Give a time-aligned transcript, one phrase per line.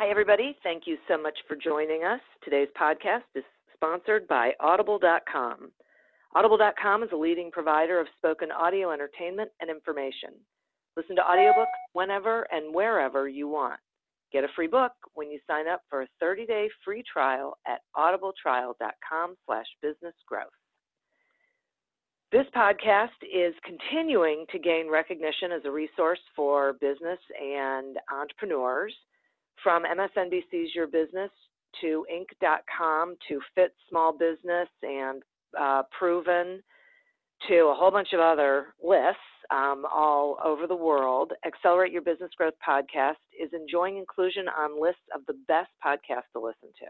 [0.00, 0.56] Hi, everybody.
[0.62, 2.20] Thank you so much for joining us.
[2.42, 5.72] Today's podcast is sponsored by Audible.com.
[6.34, 10.30] Audible.com is a leading provider of spoken audio entertainment and information.
[10.96, 13.78] Listen to audiobooks whenever and wherever you want.
[14.32, 19.34] Get a free book when you sign up for a 30-day free trial at audibletrial.com
[19.44, 20.56] slash businessgrowth.
[22.32, 28.94] This podcast is continuing to gain recognition as a resource for business and entrepreneurs
[29.62, 31.30] from MSNBC's Your Business
[31.80, 35.22] to Inc.com to Fit Small Business and
[35.58, 36.62] uh, Proven
[37.48, 41.32] to a whole bunch of other lists um, all over the world.
[41.46, 46.40] Accelerate Your Business Growth podcast is enjoying inclusion on lists of the best podcasts to
[46.40, 46.86] listen to.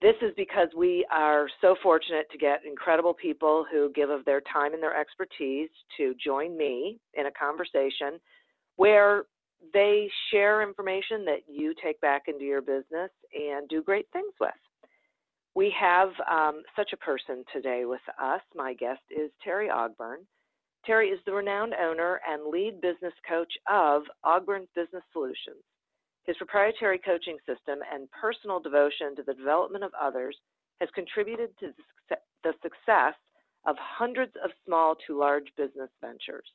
[0.00, 4.40] This is because we are so fortunate to get incredible people who give of their
[4.52, 8.20] time and their expertise to join me in a conversation
[8.76, 9.24] where
[9.72, 14.50] they share information that you take back into your business and do great things with.
[15.54, 18.40] We have um, such a person today with us.
[18.54, 20.18] My guest is Terry Ogburn.
[20.86, 25.62] Terry is the renowned owner and lead business coach of Ogburn Business Solutions.
[26.24, 30.36] His proprietary coaching system and personal devotion to the development of others
[30.80, 31.72] has contributed to
[32.44, 33.14] the success
[33.66, 36.46] of hundreds of small to large business ventures.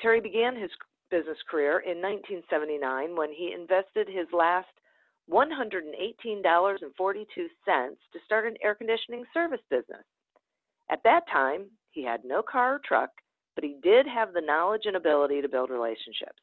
[0.00, 0.70] Terry began his
[1.12, 4.72] business career in 1979 when he invested his last
[5.30, 10.02] $118.42 to start an air conditioning service business.
[10.90, 13.10] At that time, he had no car or truck,
[13.54, 16.40] but he did have the knowledge and ability to build relationships.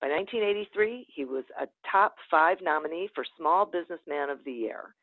[0.00, 4.94] By 1983, he was a top five nominee for Small Businessman of the Year.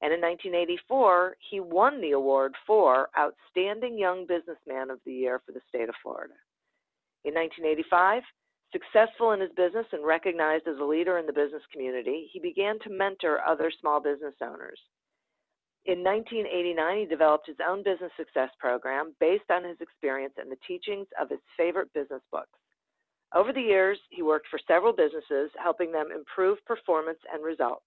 [0.00, 5.52] And in 1984, he won the award for Outstanding Young Businessman of the Year for
[5.52, 6.34] the state of Florida.
[7.24, 8.22] In 1985,
[8.74, 12.76] Successful in his business and recognized as a leader in the business community, he began
[12.80, 14.80] to mentor other small business owners.
[15.84, 20.58] In 1989, he developed his own business success program based on his experience and the
[20.66, 22.58] teachings of his favorite business books.
[23.32, 27.84] Over the years, he worked for several businesses, helping them improve performance and results.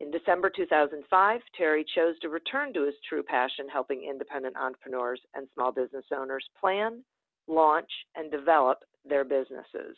[0.00, 5.46] In December 2005, Terry chose to return to his true passion, helping independent entrepreneurs and
[5.54, 7.04] small business owners plan,
[7.48, 8.78] launch, and develop
[9.08, 9.96] their businesses.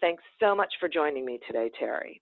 [0.00, 2.20] Thanks so much for joining me today, Terry.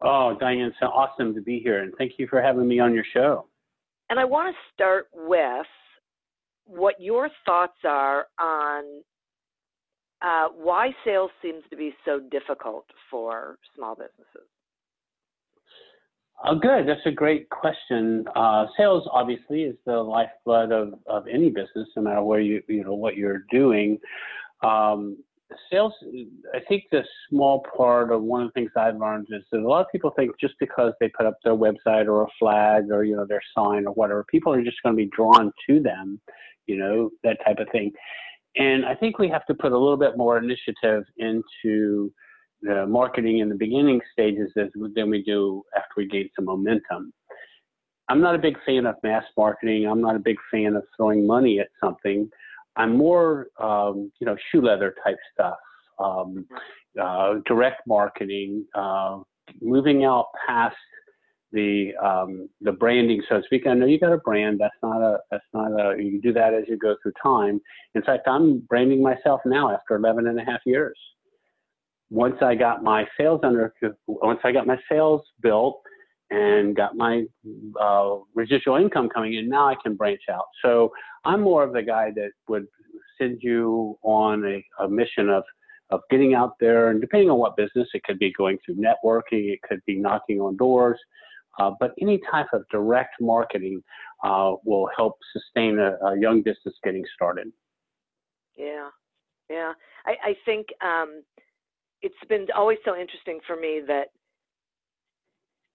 [0.00, 3.04] Oh, Diane, so awesome to be here, and thank you for having me on your
[3.12, 3.46] show.
[4.10, 5.66] And I want to start with
[6.64, 9.02] what your thoughts are on
[10.22, 14.48] uh, why sales seems to be so difficult for small businesses.
[16.44, 16.86] Oh, good.
[16.86, 18.24] That's a great question.
[18.36, 22.84] Uh, sales obviously is the lifeblood of, of any business, no matter where you you
[22.84, 23.98] know what you're doing.
[24.62, 25.16] Um,
[25.70, 25.92] sales,
[26.54, 29.68] I think the small part of one of the things I've learned is that a
[29.68, 33.04] lot of people think just because they put up their website or a flag or
[33.04, 36.20] you know their sign or whatever, people are just going to be drawn to them,
[36.66, 37.90] you know that type of thing.
[38.56, 42.12] And I think we have to put a little bit more initiative into
[42.62, 47.12] the marketing in the beginning stages than we do after we gain some momentum.
[48.08, 49.86] I'm not a big fan of mass marketing.
[49.86, 52.28] I'm not a big fan of throwing money at something.
[52.76, 55.58] I'm more, um, you know, shoe leather type stuff,
[55.98, 56.46] um,
[57.00, 59.18] uh, direct marketing, uh,
[59.60, 60.76] moving out past
[61.52, 63.66] the um, the branding, so to speak.
[63.66, 64.60] I know you got a brand.
[64.60, 66.02] That's not a that's not a.
[66.02, 67.60] You do that as you go through time.
[67.94, 70.98] In fact, I'm branding myself now after 11 and a half years
[72.10, 73.74] once I got my sales under,
[74.06, 75.80] once I got my sales built
[76.30, 77.24] and got my
[77.80, 80.46] uh, residual income coming in, now I can branch out.
[80.62, 80.92] So
[81.24, 82.66] I'm more of the guy that would
[83.18, 85.44] send you on a, a mission of
[85.90, 89.50] of getting out there, and depending on what business, it could be going through networking,
[89.50, 90.98] it could be knocking on doors.
[91.58, 93.82] uh, but any type of direct marketing
[94.22, 97.50] uh, will help sustain a, a, young business getting started.
[98.56, 98.88] Yeah,
[99.50, 99.72] yeah.
[100.06, 101.22] I, I think um,
[102.02, 104.08] it's been always so interesting for me that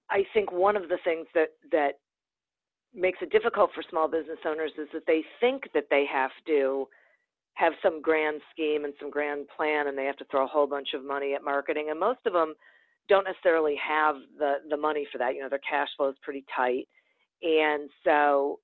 [0.10, 1.94] I think one of the things that that
[2.94, 6.88] makes it difficult for small business owners is that they think that they have to
[7.56, 10.68] have some grand scheme and some grand plan and they have to throw a whole
[10.68, 11.88] bunch of money at marketing.
[11.90, 12.54] And most of them
[13.10, 15.36] don't necessarily have the the money for that.
[15.36, 16.88] You know their cash flow is pretty tight.
[17.42, 18.60] And so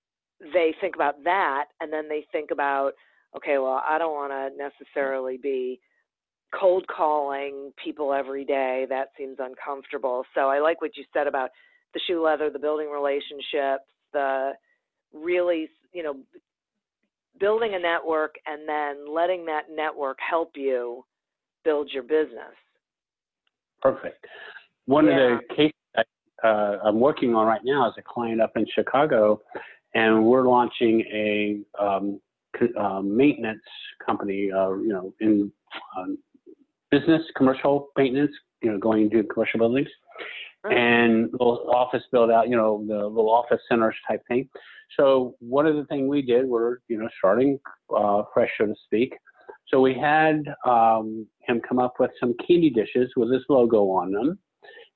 [0.54, 2.94] they think about that and then they think about
[3.36, 5.80] okay well i don't want to necessarily be
[6.57, 11.50] cold calling people every day that seems uncomfortable so i like what you said about
[11.94, 14.51] the shoe leather the building relationships the
[15.13, 16.16] really you know
[17.40, 21.04] building a network and then letting that network help you
[21.63, 22.56] build your business.
[23.81, 24.25] Perfect.
[24.86, 25.36] One yeah.
[25.36, 25.74] of the cases
[26.44, 29.42] uh, I'm working on right now is a client up in Chicago,
[29.94, 32.22] and we're launching a um,
[32.80, 33.62] uh, maintenance
[34.06, 34.50] company.
[34.52, 35.52] Uh, you know, in
[35.98, 36.18] um,
[36.92, 38.32] business commercial maintenance.
[38.62, 39.90] You know, going to commercial buildings.
[40.66, 44.50] And little office build out, you know, the little office centers type thing.
[44.98, 47.60] So one of the things we did, we're you know starting
[47.96, 49.14] uh, fresh, so to speak.
[49.68, 54.12] So we had um, him come up with some candy dishes with his logo on
[54.12, 54.40] them,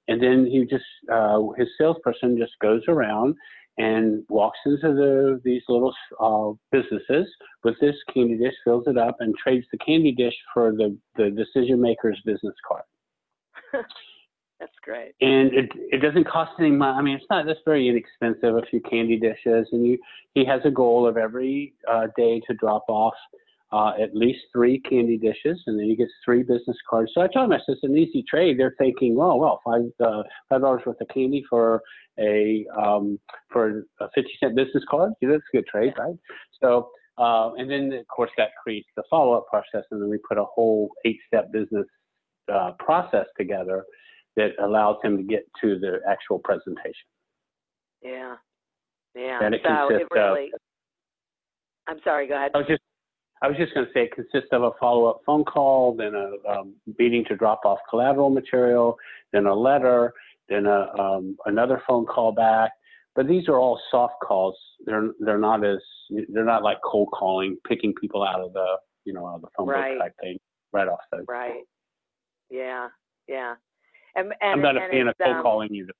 [0.07, 3.35] and then he just uh, his salesperson just goes around
[3.77, 7.27] and walks into the these little uh, businesses
[7.63, 11.29] with this candy dish, fills it up, and trades the candy dish for the the
[11.31, 12.83] decision maker's business card.
[14.59, 15.13] That's great.
[15.19, 16.97] And it it doesn't cost any money.
[16.97, 17.45] I mean, it's not.
[17.45, 18.55] That's very inexpensive.
[18.55, 19.97] A few candy dishes, and you
[20.33, 23.15] he has a goal of every uh, day to drop off
[23.75, 27.11] uh, at least three candy dishes, and then he gets three business cards.
[27.13, 28.53] So I told him, I said, it's an easy trade.
[28.59, 31.81] They're thinking, well, well, five uh, five dollars worth of candy for
[32.19, 33.05] a um,
[33.51, 33.63] for
[33.99, 35.11] a fifty cent business card.
[35.21, 36.17] Yeah, that's a good trade, right?
[36.61, 36.89] So.
[37.15, 40.47] Uh, and then, of course, that creates the follow-up process, and then we put a
[40.55, 41.85] whole eight-step business
[42.51, 43.85] uh, process together
[44.35, 47.07] that allows him to get to the actual presentation.
[48.01, 48.33] Yeah,
[49.13, 49.39] yeah.
[49.43, 50.49] And it so consists it really.
[50.55, 50.59] Of,
[51.87, 52.27] I'm sorry.
[52.27, 52.49] Go ahead.
[52.55, 52.81] I was just.
[53.43, 56.49] I was just going to say it consists of a follow-up phone call, then a
[56.49, 58.97] um, meeting to drop off collateral material,
[59.33, 60.13] then a letter,
[60.47, 62.71] then a, um, another phone call back.
[63.15, 64.55] But these are all soft calls.
[64.85, 65.77] They're they're not as
[66.29, 68.65] they're not like cold calling, picking people out of the
[69.05, 69.97] you know out of the phone right.
[69.97, 70.37] book type thing
[70.71, 71.23] right off the.
[71.27, 71.61] Right.
[72.49, 72.87] Yeah.
[73.27, 73.55] Yeah.
[74.15, 75.93] And, and, I'm not a fan of cold um, calling either.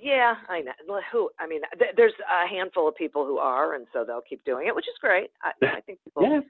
[0.00, 0.72] Yeah, I know.
[1.12, 1.30] Who?
[1.38, 4.66] I mean, th- there's a handful of people who are, and so they'll keep doing
[4.66, 5.30] it, which is great.
[5.42, 6.40] I, I think people yeah.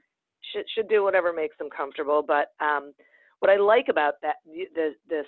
[0.53, 2.23] should should do whatever makes them comfortable.
[2.25, 2.93] But um,
[3.39, 5.25] what I like about that the, this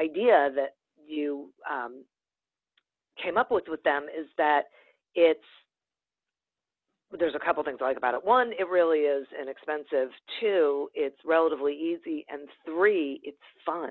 [0.00, 0.76] idea that
[1.06, 2.04] you um,
[3.22, 4.62] came up with with them is that
[5.14, 5.40] it's
[7.18, 8.24] there's a couple things I like about it.
[8.24, 10.08] One, it really is inexpensive.
[10.40, 12.24] Two, it's relatively easy.
[12.30, 13.36] And three, it's
[13.66, 13.90] fun.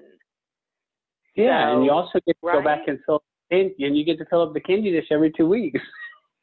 [1.35, 2.57] Yeah, so, and you also get to right?
[2.57, 5.47] go back and fill and you get to fill up the candy dish every two
[5.47, 5.79] weeks.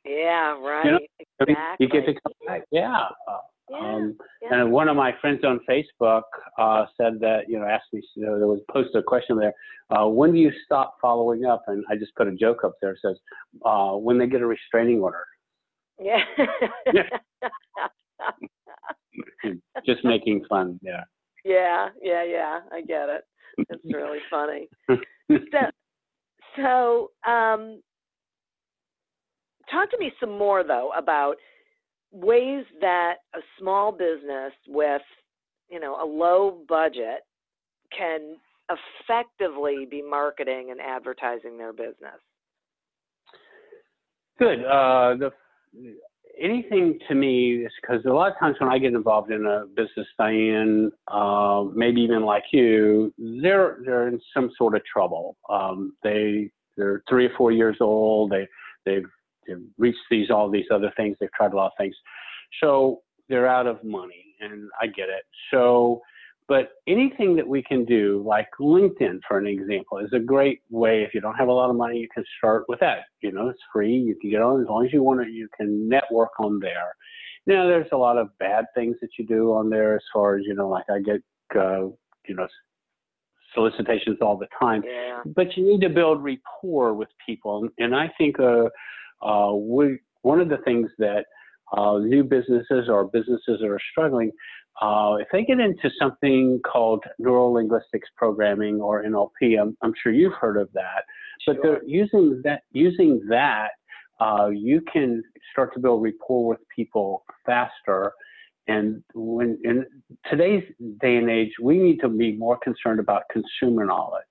[0.07, 0.85] Yeah, right.
[0.87, 1.57] You know, exactly.
[1.81, 2.62] You get to come back.
[2.71, 3.09] Yeah.
[3.71, 4.62] Yeah, um, yeah.
[4.62, 6.23] And one of my friends on Facebook
[6.59, 9.53] uh, said that, you know, asked me, you know, there was posted a question there,
[9.91, 11.65] uh, when do you stop following up?
[11.67, 12.93] And I just put a joke up there.
[12.93, 13.17] It says,
[13.67, 15.27] uh, when they get a restraining order.
[16.00, 16.23] Yeah.
[19.85, 20.79] Just making fun.
[20.83, 21.05] Yeah.
[21.45, 22.61] Yeah, yeah, yeah.
[22.73, 23.25] I get it.
[23.59, 24.69] It's really funny.
[26.62, 27.83] so um,
[29.71, 31.37] talk to me some more though about
[32.12, 35.03] ways that a small business with,
[35.71, 37.21] you know, a low budget
[37.97, 38.37] can
[38.71, 42.21] effectively be marketing and advertising their business.
[44.38, 44.61] Good.
[44.65, 45.31] Uh, the
[46.40, 49.66] anything to me is because a lot of times when I get involved in a
[49.66, 55.37] business, Diane, uh, maybe even like you, they're they're in some sort of trouble.
[55.49, 58.30] Um, they they're three or four years old.
[58.30, 58.47] They
[58.85, 59.07] they've,
[59.47, 61.16] they've reached these all these other things.
[61.21, 61.95] They've tried a lot of things,
[62.62, 65.25] so they're out of money, and I get it.
[65.50, 66.00] So
[66.49, 71.02] but anything that we can do, like LinkedIn, for an example, is a great way.
[71.02, 73.00] If you don't have a lot of money, you can start with that.
[73.21, 73.95] You know, it's free.
[73.95, 75.31] You can get on as long as you want to.
[75.31, 76.95] You can network on there.
[77.47, 80.45] Now, there's a lot of bad things that you do on there, as far as
[80.47, 81.21] you know, like I get,
[81.55, 81.88] uh,
[82.26, 82.49] you know,
[83.55, 84.83] solicitations all the time.
[84.87, 85.21] Yeah.
[85.26, 88.69] But you need to build rapport with people, and I think uh,
[89.23, 91.25] uh, we one of the things that
[91.76, 94.31] uh, new businesses or businesses that are struggling
[94.80, 100.12] uh, if they get into something called neuro linguistics programming or NLP, I'm, I'm, sure
[100.12, 101.02] you've heard of that,
[101.47, 103.70] But they're using that using that,
[104.20, 108.12] uh, you can start to build rapport with people faster.
[108.68, 109.85] And when in
[110.30, 110.62] today's
[111.00, 114.25] day and age, we need to be more concerned about consumer knowledge.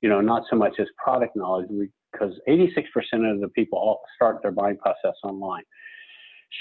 [0.00, 1.68] You know, not so much as product knowledge,
[2.12, 2.84] because 86%
[3.32, 5.64] of the people start their buying process online.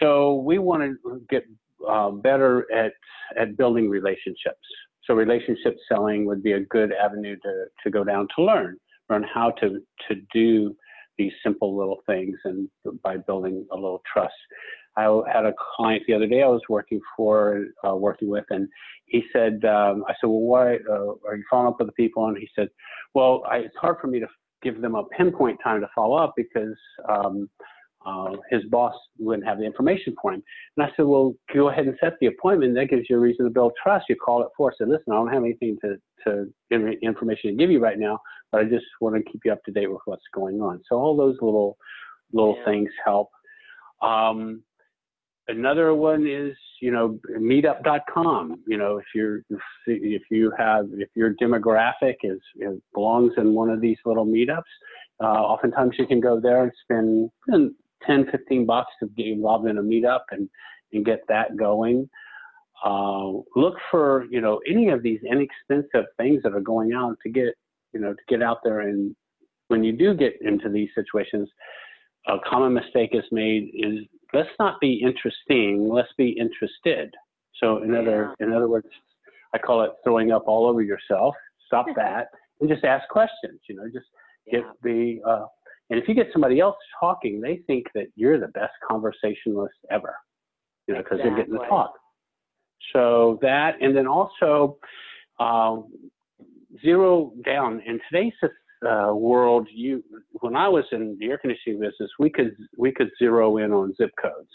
[0.01, 1.44] So we want to get
[1.88, 2.94] uh, better at
[3.40, 4.66] at building relationships.
[5.06, 8.78] So relationship selling would be a good avenue to to go down to learn
[9.10, 10.76] learn how to to do
[11.18, 12.70] these simple little things and
[13.04, 14.34] by building a little trust.
[14.98, 18.68] I had a client the other day I was working for, uh, working with, and
[19.06, 22.28] he said, um, I said, well, why uh, are you following up with the people?
[22.28, 22.70] And he said,
[23.14, 24.28] well, I, it's hard for me to
[24.64, 26.76] give them a pinpoint time to follow up because
[27.08, 27.48] um,
[28.08, 30.42] uh, his boss wouldn't have the information for him.
[30.78, 32.74] And I said, well, go ahead and set the appointment.
[32.76, 34.06] That gives you a reason to build trust.
[34.08, 34.72] You call it for.
[34.72, 36.48] I said, listen, I don't have anything to, to
[37.02, 38.20] information to give you right now,
[38.52, 40.82] but I just want to keep you up to date with what's going on.
[40.88, 41.78] So all those little
[42.34, 42.66] little yeah.
[42.66, 43.30] things help.
[44.02, 44.64] Um,
[45.48, 49.42] another one is you know meetup.com you know if you're
[49.86, 54.64] if you have if your demographic is, is belongs in one of these little meetups
[55.24, 57.32] uh, oftentimes you can go there and spend
[58.06, 60.50] 10, 15 bucks to get involved in a meetup and,
[60.94, 62.10] and get that going.
[62.86, 67.30] Uh, look for, you know, any of these inexpensive things that are going on to
[67.30, 67.56] get,
[67.94, 68.82] you know, to get out there.
[68.82, 69.16] And
[69.68, 71.50] when you do get into these situations,
[72.27, 77.13] a common mistake is made is let's not be interesting, let's be interested.
[77.60, 78.88] So in other, in other words,
[79.54, 81.34] I call it throwing up all over yourself.
[81.66, 82.27] Stop that
[82.60, 84.06] and just ask questions, you know, just
[84.51, 85.46] get the, uh,
[85.89, 90.15] and if you get somebody else talking, they think that you're the best conversationalist ever,
[90.88, 91.29] you know, because exactly.
[91.29, 91.94] they're getting to talk.
[92.94, 94.77] So that, and then also
[95.39, 95.91] um,
[96.82, 98.34] zero down in today's
[98.86, 99.67] uh, world.
[99.74, 100.03] You,
[100.41, 103.96] when I was in the air conditioning business, we could we could zero in on
[103.96, 104.50] zip codes.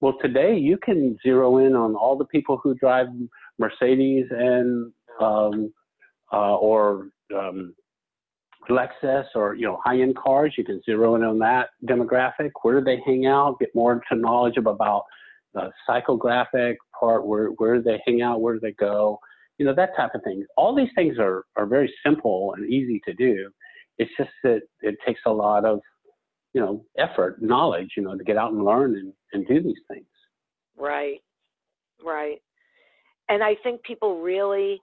[0.00, 3.08] Well, today you can zero in on all the people who drive
[3.58, 5.72] Mercedes and um,
[6.32, 7.74] uh, or um,
[8.68, 10.54] Lexus or you know high-end cars.
[10.56, 12.50] You can zero in on that demographic.
[12.62, 13.58] Where do they hang out?
[13.58, 15.04] Get more into knowledge about
[15.54, 17.26] the psychographic part.
[17.26, 18.40] Where where do they hang out?
[18.40, 19.18] Where do they go?
[19.58, 20.44] You know that type of thing.
[20.56, 23.50] All these things are are very simple and easy to do.
[23.98, 25.80] It's just that it takes a lot of
[26.52, 29.80] you know effort, knowledge, you know, to get out and learn and, and do these
[29.90, 30.06] things.
[30.76, 31.20] Right,
[32.04, 32.38] right.
[33.28, 34.80] And I think people really.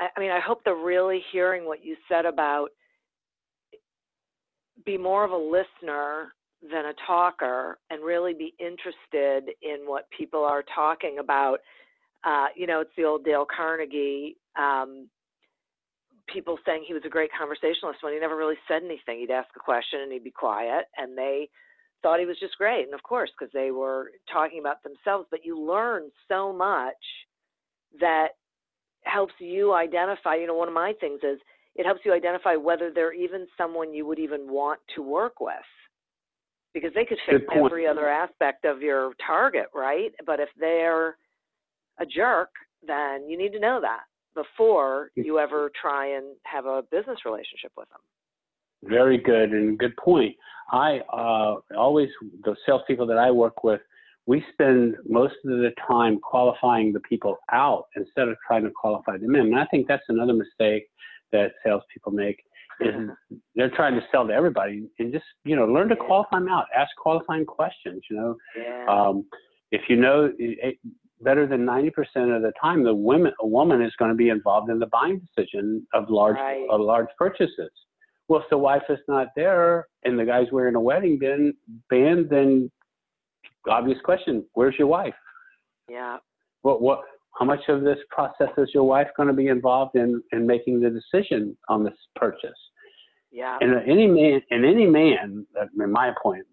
[0.00, 2.68] I mean, I hope they're really hearing what you said about
[4.84, 10.44] be more of a listener than a talker and really be interested in what people
[10.44, 11.58] are talking about.
[12.24, 14.36] Uh, you know, it's the old Dale Carnegie.
[14.58, 15.08] Um,
[16.32, 19.20] people saying he was a great conversationalist when he never really said anything.
[19.20, 21.48] He'd ask a question and he'd be quiet, and they
[22.02, 22.84] thought he was just great.
[22.84, 26.94] And of course, because they were talking about themselves, but you learn so much
[28.00, 28.28] that
[29.04, 30.34] helps you identify.
[30.34, 31.38] You know, one of my things is
[31.78, 35.54] it helps you identify whether they're even someone you would even want to work with.
[36.74, 40.12] Because they could fit every other aspect of your target right?
[40.26, 41.16] But if they're
[41.98, 42.50] a jerk
[42.86, 44.02] then you need to know that
[44.34, 48.00] before you ever try and have a business relationship with them.
[48.84, 50.36] Very good and good point.
[50.70, 52.08] I uh, always
[52.44, 53.80] the salespeople that i work with
[54.26, 59.16] we spend most of the time qualifying the people out instead of trying to qualify
[59.16, 59.46] them in.
[59.46, 60.84] And i think that's another mistake
[61.32, 62.38] that salespeople make
[62.80, 62.94] is
[63.56, 66.66] they're trying to sell to everybody and just you know learn to qualify them out
[66.76, 68.36] ask qualifying questions you know?
[68.56, 68.86] Yeah.
[68.88, 69.24] um,
[69.72, 70.32] if you know
[71.20, 71.90] better than 90%
[72.36, 75.20] of the time the women a woman is going to be involved in the buying
[75.20, 76.66] decision of large right.
[76.70, 77.70] of large purchases.
[78.28, 81.54] Well if the wife is not there and the guy's wearing a wedding band
[81.90, 82.70] band then
[83.68, 85.14] obvious question where's your wife?
[85.88, 86.18] Yeah.
[86.62, 87.00] What what
[87.38, 90.80] how much of this process is your wife going to be involved in in making
[90.80, 92.50] the decision on this purchase?
[93.30, 93.58] Yeah.
[93.60, 96.44] And any man, and any man, uh, in my point,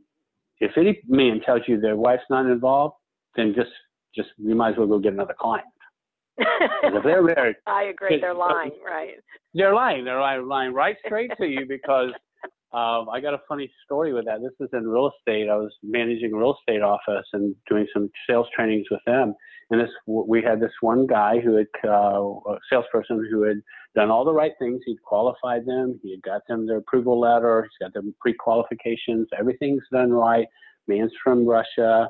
[0.60, 2.96] if any man tells you their wife's not involved,
[3.36, 3.72] then just
[4.16, 5.68] just you might as well go get another client.
[6.38, 8.20] if they're married, I agree.
[8.20, 9.16] They're lying, right?
[9.54, 10.06] They're lying.
[10.06, 12.12] They're lying right straight to you because
[12.74, 14.42] um, I got a funny story with that.
[14.42, 15.50] This is in real estate.
[15.50, 19.34] I was managing a real estate office and doing some sales trainings with them.
[19.72, 23.62] And this, we had this one guy who had, uh, a salesperson who had
[23.96, 24.82] done all the right things.
[24.86, 26.00] He'd qualified them.
[26.04, 27.64] He had got them their approval letter.
[27.64, 29.28] He's got their pre-qualifications.
[29.38, 30.48] Everything's done right.
[30.88, 32.08] Man's from Russia.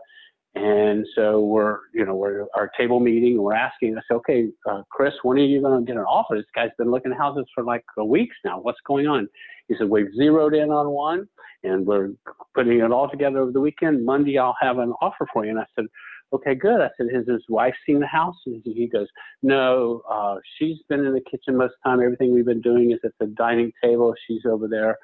[0.56, 4.84] And so we're, you know, we're our table meeting we're asking, I said, okay, uh,
[4.90, 6.36] Chris, when are you going to get an offer?
[6.36, 8.60] This guy's been looking at houses for like weeks now.
[8.62, 9.28] What's going on?
[9.68, 11.28] He said, we've zeroed in on one
[11.64, 12.12] and we're
[12.54, 14.06] putting it all together over the weekend.
[14.06, 15.52] Monday, I'll have an offer for you.
[15.52, 15.86] And I said,
[16.34, 16.82] okay, good.
[16.82, 18.36] I said, has his wife seen the house?
[18.46, 19.08] And he goes,
[19.42, 22.02] no, uh, she's been in the kitchen most of the time.
[22.02, 24.14] Everything we've been doing is at the dining table.
[24.28, 24.98] She's over there.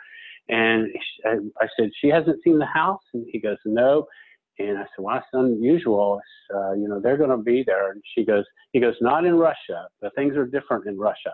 [0.50, 0.90] And
[1.26, 3.02] I said, she hasn't seen the house?
[3.14, 4.08] And he goes, no.
[4.60, 6.20] And I said, well, that's unusual.
[6.54, 7.92] Uh, you know, they're going to be there.
[7.92, 9.88] And she goes, he goes, not in Russia.
[10.02, 11.34] The things are different in Russia.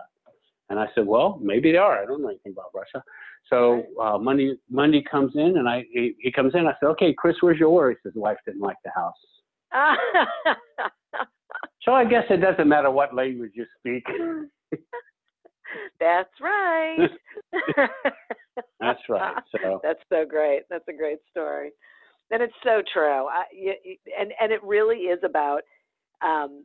[0.70, 2.00] And I said, well, maybe they are.
[2.02, 3.02] I don't know anything about Russia.
[3.48, 6.66] So uh, Monday, Monday comes in, and I he, he comes in.
[6.66, 7.90] I said, okay, Chris, where's your order?
[7.90, 9.16] He says, the wife didn't like the house.
[11.82, 14.04] so I guess it doesn't matter what language you speak.
[16.00, 17.08] That's right.
[18.80, 19.42] That's right.
[19.52, 20.62] So that's so great.
[20.70, 21.70] That's a great story,
[22.30, 23.26] and it's so true.
[23.26, 23.44] I,
[24.18, 25.60] and and it really is about
[26.22, 26.64] um,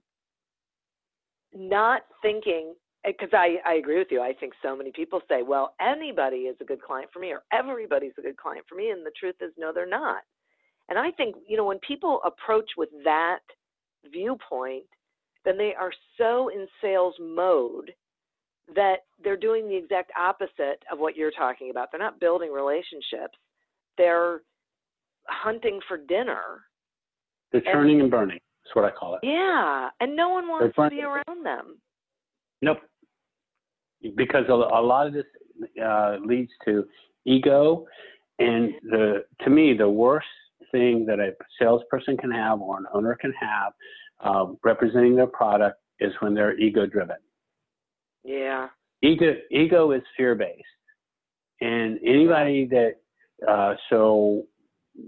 [1.53, 2.73] not thinking
[3.05, 4.21] because I, I agree with you.
[4.21, 7.43] I think so many people say, well, anybody is a good client for me or
[7.51, 8.91] everybody's a good client for me.
[8.91, 10.21] And the truth is, no, they're not.
[10.89, 13.39] And I think, you know, when people approach with that
[14.11, 14.83] viewpoint,
[15.45, 17.91] then they are so in sales mode
[18.75, 21.89] that they're doing the exact opposite of what you're talking about.
[21.91, 23.37] They're not building relationships,
[23.97, 24.41] they're
[25.27, 26.61] hunting for dinner.
[27.51, 28.39] They're churning and, and burning.
[28.63, 29.19] That's what I call it.
[29.23, 29.89] Yeah.
[29.99, 31.77] And no one wants to be around them.
[32.61, 32.79] Nope.
[34.15, 35.25] Because a, a lot of this
[35.83, 36.85] uh, leads to
[37.25, 37.85] ego.
[38.39, 40.25] And the to me, the worst
[40.71, 43.73] thing that a salesperson can have or an owner can have
[44.23, 47.17] uh, representing their product is when they're ego driven.
[48.23, 48.69] Yeah.
[49.01, 50.63] Ego ego is fear based,
[51.59, 52.93] and anybody that
[53.47, 54.43] uh, so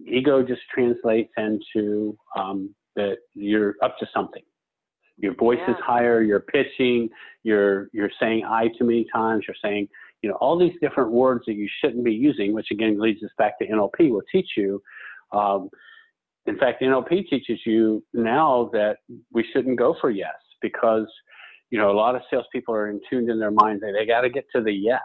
[0.06, 4.44] ego just translates into um, that you're up to something.
[5.18, 5.76] Your voice yeah.
[5.76, 6.22] is higher.
[6.22, 7.10] You're pitching.
[7.44, 9.46] You're you're saying "I" too many times.
[9.48, 9.88] You're saying
[10.22, 13.32] you know all these different words that you shouldn't be using, which again leads us
[13.38, 14.12] back to NLP.
[14.12, 14.82] Will teach you
[15.36, 15.70] um,
[16.46, 18.98] in fact, NLP teaches you now that
[19.32, 21.08] we shouldn't go for yes because,
[21.72, 23.82] you know, a lot of salespeople are in tuned in their minds.
[23.82, 25.02] They, they got to get to the yes.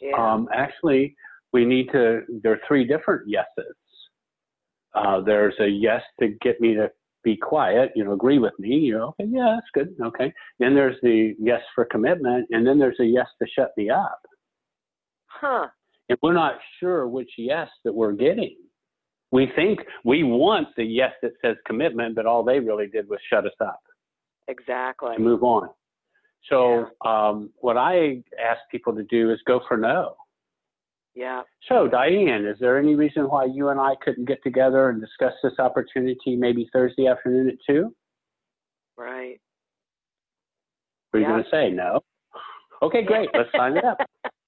[0.00, 0.16] Yeah.
[0.16, 1.14] Um, actually,
[1.52, 3.76] we need to, there are three different yeses.
[4.94, 6.90] Uh, there's a yes to get me to
[7.22, 10.32] be quiet, you know, agree with me, you know, okay, yeah, that's good, okay.
[10.58, 14.20] Then there's the yes for commitment, and then there's a yes to shut me up.
[15.26, 15.68] Huh.
[16.08, 18.56] And we're not sure which yes that we're getting.
[19.32, 23.18] We think we want the yes that says commitment, but all they really did was
[23.28, 23.80] shut us up.
[24.46, 25.16] Exactly.
[25.18, 25.70] Move on.
[26.50, 27.28] So yeah.
[27.28, 30.16] um, what I ask people to do is go for no.
[31.14, 31.42] Yeah.
[31.68, 35.32] So Diane, is there any reason why you and I couldn't get together and discuss
[35.42, 37.94] this opportunity maybe Thursday afternoon at two?
[38.96, 39.40] Right.
[41.12, 42.00] Are you going to say no?
[42.82, 43.28] Okay, great.
[43.34, 43.98] Let's sign it up.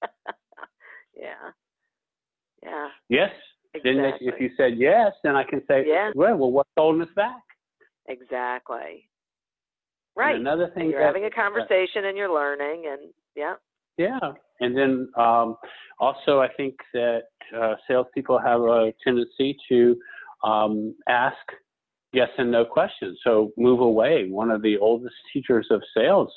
[1.15, 1.51] yeah.
[2.63, 2.87] Yeah.
[3.09, 3.29] Yes.
[3.75, 4.27] Exactly.
[4.27, 6.11] Then if you said yes, then I can say, yeah.
[6.15, 7.41] well, well what's holding us back?
[8.07, 9.09] Exactly.
[10.15, 10.35] Right.
[10.35, 13.55] And another thing you're that, having a conversation uh, and you're learning, and yeah.
[13.97, 15.57] Yeah, and then um,
[15.99, 17.23] also I think that
[17.57, 19.95] uh, salespeople have a tendency to
[20.43, 21.37] um, ask
[22.13, 23.19] yes and no questions.
[23.23, 24.29] So move away.
[24.29, 26.31] One of the oldest teachers of sales,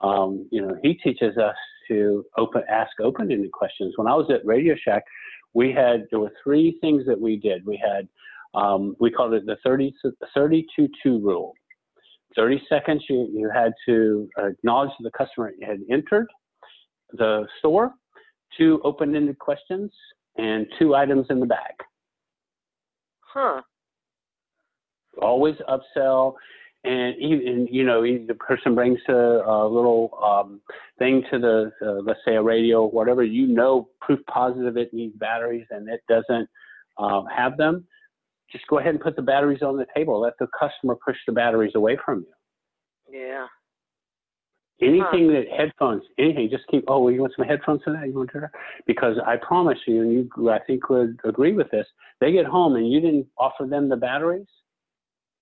[0.00, 1.56] um, you know, he teaches us
[1.88, 3.94] to open ask open-ended questions.
[3.96, 5.04] When I was at Radio Shack,
[5.54, 7.64] we had there were three things that we did.
[7.64, 8.08] We had
[8.54, 9.94] um, we called it the 30
[10.34, 11.54] 32 2 rule.
[12.36, 16.26] 30 seconds you, you had to acknowledge the customer had entered
[17.12, 17.92] the store,
[18.56, 19.90] two open-ended questions,
[20.38, 21.74] and two items in the bag.
[23.20, 23.60] Huh.
[25.20, 26.34] Always upsell
[26.84, 30.60] and even you know the person brings a, a little um,
[30.98, 34.92] thing to the uh, let's say a radio or whatever you know proof positive it
[34.92, 36.48] needs batteries and it doesn't
[36.98, 37.86] um, have them
[38.52, 40.20] just go ahead and put the batteries on the table.
[40.20, 42.26] Let the customer push the batteries away from
[43.08, 43.18] you.
[43.20, 43.46] Yeah.
[44.80, 45.40] Anything huh.
[45.40, 48.32] that headphones anything just keep oh well, you want some headphones for that you want
[48.32, 48.50] to
[48.84, 51.86] because i promise you and you i think would agree with this
[52.20, 54.46] they get home and you didn't offer them the batteries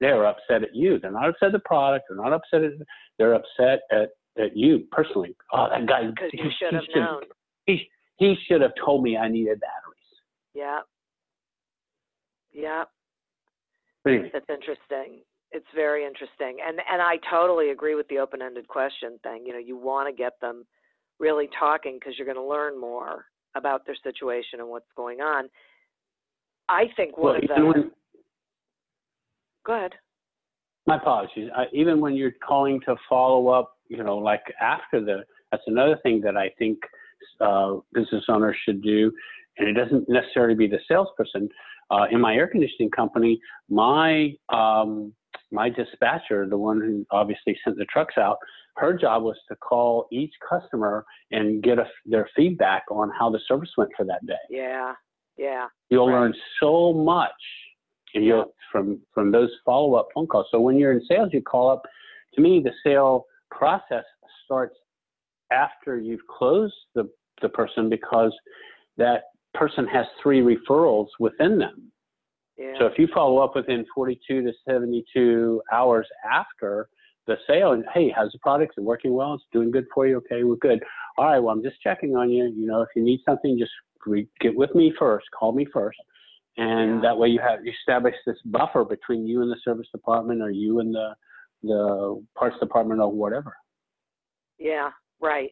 [0.01, 0.99] they're upset at you.
[0.99, 2.07] They're not upset at the product.
[2.09, 2.73] They're not upset at.
[3.19, 5.37] They're upset at at you personally.
[5.53, 6.07] Oh, that guy.
[6.07, 7.23] Because you should have known.
[7.67, 10.23] He he should have told me I needed batteries.
[10.55, 10.81] Yeah.
[12.53, 12.85] Yeah.
[14.07, 14.31] Anyway.
[14.33, 15.21] That's interesting.
[15.53, 19.45] It's very interesting, and and I totally agree with the open-ended question thing.
[19.45, 20.65] You know, you want to get them
[21.19, 25.49] really talking because you're going to learn more about their situation and what's going on.
[26.69, 27.91] I think one well, of the
[29.67, 29.93] Go ahead.
[30.87, 31.51] My apologies.
[31.55, 35.99] I, even when you're calling to follow up, you know, like after the, that's another
[36.03, 36.79] thing that I think
[37.41, 39.13] uh, business owners should do.
[39.59, 41.49] And it doesn't necessarily be the salesperson.
[41.91, 45.13] Uh, in my air conditioning company, my um,
[45.53, 48.37] my dispatcher, the one who obviously sent the trucks out,
[48.77, 53.41] her job was to call each customer and get a, their feedback on how the
[53.49, 54.35] service went for that day.
[54.49, 54.93] Yeah,
[55.37, 55.67] yeah.
[55.89, 56.21] You'll right.
[56.21, 57.31] learn so much
[58.15, 60.47] and you'll, from from those follow up phone calls.
[60.51, 61.83] So when you're in sales, you call up.
[62.35, 64.05] To me, the sale process
[64.45, 64.77] starts
[65.51, 67.11] after you've closed the
[67.43, 68.33] the person because
[68.97, 71.91] that person has three referrals within them.
[72.57, 72.75] Yeah.
[72.79, 76.89] So if you follow up within 42 to 72 hours after
[77.27, 78.75] the sale, and hey, how's the product?
[78.75, 79.35] Is it working well?
[79.35, 80.19] It's doing good for you?
[80.19, 80.83] Okay, we're good.
[81.17, 82.53] All right, well, I'm just checking on you.
[82.55, 83.73] You know, if you need something, just
[84.07, 85.27] re- get with me first.
[85.39, 85.99] Call me first,
[86.57, 90.43] and that way you have you establish this buffer between you and the service department,
[90.43, 91.15] or you and the
[91.63, 93.55] the parts department, or whatever.
[94.59, 95.51] Yeah, right.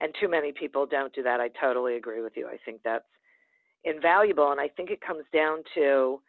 [0.00, 1.40] And too many people don't do that.
[1.40, 2.46] I totally agree with you.
[2.46, 3.04] I think that's
[3.84, 4.52] invaluable.
[4.52, 6.20] And I think it comes down to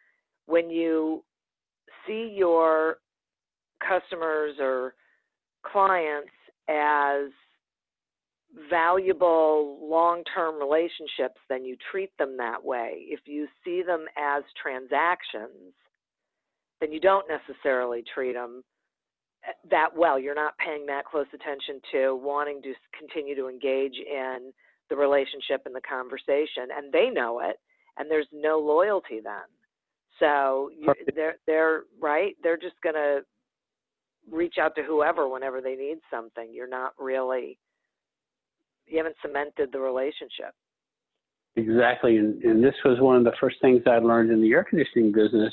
[0.46, 1.22] when you
[2.06, 2.96] see your
[3.86, 4.94] customers or
[5.62, 6.30] clients
[6.68, 7.30] as
[8.68, 13.04] valuable long term relationships, then you treat them that way.
[13.08, 15.74] If you see them as transactions,
[16.80, 18.62] then you don't necessarily treat them
[19.46, 20.18] eh, that well.
[20.18, 24.52] You're not paying that close attention to wanting to continue to engage in
[24.88, 27.56] the relationship and the conversation, and they know it,
[27.96, 29.46] and there's no loyalty then.
[30.18, 32.34] So you, they're they're right.
[32.42, 33.20] They're just gonna
[34.30, 36.48] reach out to whoever whenever they need something.
[36.52, 37.58] You're not really
[38.90, 40.52] you haven't cemented the relationship.
[41.56, 44.64] Exactly, and, and this was one of the first things I learned in the air
[44.64, 45.52] conditioning business.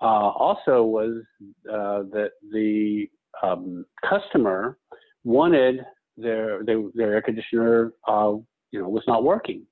[0.00, 1.22] Uh, also, was
[1.68, 3.06] uh, that the
[3.42, 4.78] um, customer
[5.24, 5.80] wanted
[6.16, 8.32] their their, their air conditioner, uh,
[8.70, 9.66] you know, was not working,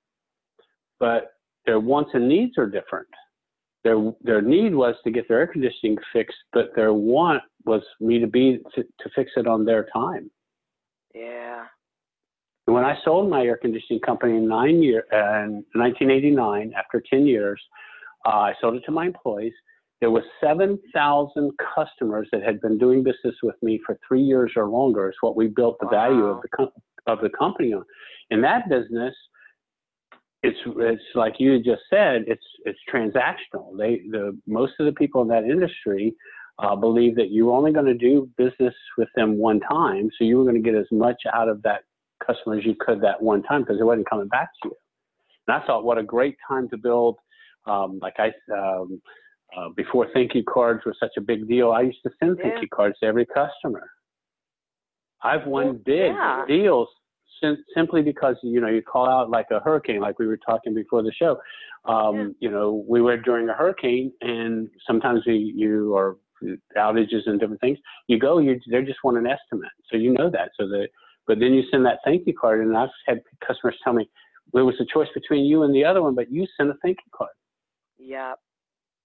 [0.99, 1.33] but
[1.65, 3.09] their wants and needs are different.
[3.85, 8.19] Their their need was to get their air conditioning fixed, but their want was me
[8.19, 10.29] to be to, to fix it on their time.
[11.15, 11.67] Yeah.
[12.67, 17.61] When I sold my air conditioning company in nine year, in 1989, after 10 years,
[18.27, 19.53] uh, I sold it to my employees.
[20.01, 24.69] There was 7,000 customers that had been doing business with me for three years or
[24.69, 25.09] longer.
[25.09, 26.73] Is what we built the value of the com-
[27.07, 27.85] of the company on.
[28.31, 29.15] In that business,
[30.43, 32.25] it's it's like you just said.
[32.27, 33.79] It's it's transactional.
[33.79, 36.15] They the most of the people in that industry
[36.59, 40.37] uh, believe that you're only going to do business with them one time, so you
[40.37, 41.83] were going to get as much out of that
[42.27, 44.77] customer as you could that one time because it wasn't coming back to you.
[45.47, 47.17] And I thought, what a great time to build.
[47.67, 49.01] Um, like I um,
[49.57, 51.73] uh, before, thank you cards were such a big deal.
[51.73, 53.89] I used to send thank you cards to every customer.
[55.23, 56.45] I've won Well, big yeah.
[56.47, 56.89] deals
[57.41, 60.75] sim- simply because you know you call out like a hurricane, like we were talking
[60.75, 61.39] before the show.
[61.85, 62.29] Um, Yeah.
[62.41, 66.19] You know, we were during a hurricane, and sometimes we, you or
[66.77, 67.79] outages and different things.
[68.09, 70.51] You go, you they just want an estimate, so you know that.
[70.59, 70.89] So the
[71.27, 74.09] but then you send that thank you card, and I've had customers tell me
[74.53, 76.99] there was a choice between you and the other one, but you sent a thank
[77.05, 77.31] you card
[77.99, 78.35] Yeah.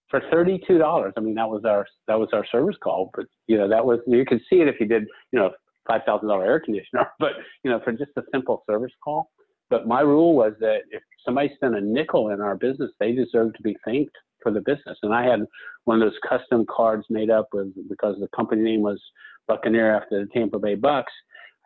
[0.09, 1.13] for thirty-two dollars.
[1.17, 3.99] I mean, that was our that was our service call, but you know that was
[4.07, 5.51] you could see it if you did you know
[5.87, 7.31] five thousand dollar air conditioner, but
[7.63, 9.29] you know for just a simple service call.
[9.69, 13.55] But my rule was that if somebody spent a nickel in our business, they deserved
[13.55, 14.97] to be thanked for the business.
[15.01, 15.45] And I had
[15.85, 19.01] one of those custom cards made up with because the company name was
[19.47, 21.03] Buccaneer after the Tampa Bay Bucs.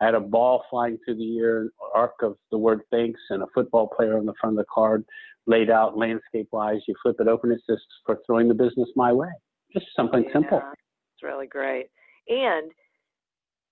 [0.00, 3.46] I had a ball flying through the air, arc of the word thanks, and a
[3.54, 5.04] football player on the front of the card
[5.46, 6.80] laid out landscape wise.
[6.86, 9.28] You flip it open, it says for throwing the business my way.
[9.72, 10.60] Just something simple.
[11.14, 11.86] It's really great.
[12.28, 12.72] And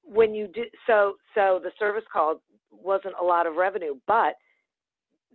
[0.02, 4.34] when you do so so the service call wasn't a lot of revenue, but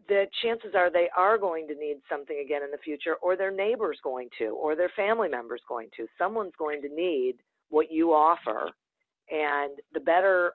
[0.08, 3.52] the chances are they are going to need something again in the future or their
[3.52, 6.08] neighbor's going to or their family member's going to.
[6.18, 7.36] Someone's going to need
[7.70, 8.70] what you offer.
[9.32, 10.54] And the better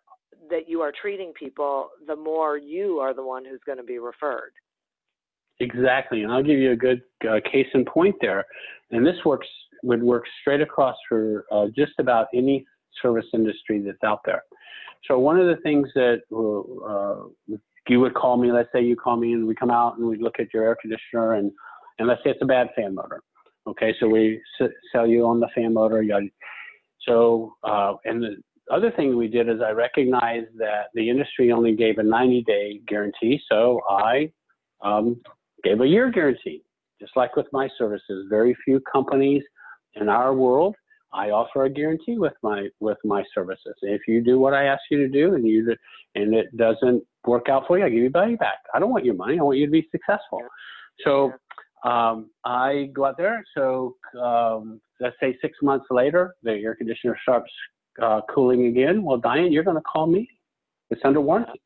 [0.51, 3.99] that you are treating people, the more you are the one who's going to be
[3.99, 4.53] referred.
[5.61, 8.45] Exactly, and I'll give you a good uh, case in point there.
[8.91, 9.47] And this works
[9.83, 12.65] would work straight across for uh, just about any
[13.03, 14.43] service industry that's out there.
[15.07, 19.17] So one of the things that uh, you would call me, let's say you call
[19.17, 21.53] me and we come out and we look at your air conditioner and
[21.99, 23.21] and let's say it's a bad fan motor.
[23.67, 26.03] Okay, so we s- sell you on the fan motor.
[27.07, 28.37] So uh, and the
[28.71, 32.81] other thing we did is I recognized that the industry only gave a 90 day
[32.87, 34.31] guarantee, so I
[34.83, 35.21] um,
[35.63, 36.63] gave a year guarantee,
[37.01, 38.27] just like with my services.
[38.31, 39.43] Very few companies
[39.95, 40.77] in our world
[41.15, 43.75] I offer a guarantee with my with my services.
[43.83, 45.75] If you do what I ask you to do and you
[46.17, 48.59] and it doesn't work out for you, I give you money back.
[48.75, 49.39] I don't want your money.
[49.39, 50.41] I want you to be successful.
[51.05, 51.33] So
[51.85, 53.45] um, I go out there.
[53.57, 57.51] So um, let's say six months later, the air conditioner starts
[58.03, 59.03] uh, cooling again.
[59.03, 60.29] Well, Diane, you're going to call me.
[60.91, 61.61] It's under warranty.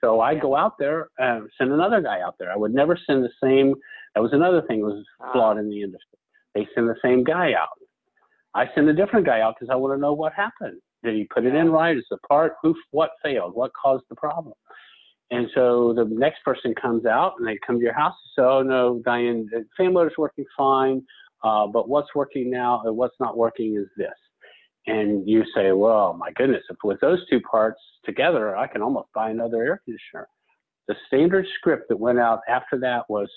[0.00, 2.50] So I go out there and send another guy out there.
[2.50, 3.74] I would never send the same.
[4.14, 6.18] That was another thing that was flawed in the industry.
[6.54, 7.68] They send the same guy out.
[8.54, 10.80] I send a different guy out because I want to know what happened.
[11.04, 11.96] Did he put it in right?
[11.96, 13.54] Is the part who what failed?
[13.54, 14.54] What caused the problem?
[15.30, 18.16] And so the next person comes out and they come to your house.
[18.34, 21.02] So, oh, no, Diane, the fan motor's working fine,
[21.44, 24.08] uh, but what's working now and what's not working is this.
[24.86, 29.08] And you say, well, my goodness, if with those two parts together, I can almost
[29.14, 30.28] buy another air conditioner.
[30.88, 33.28] The standard script that went out after that was,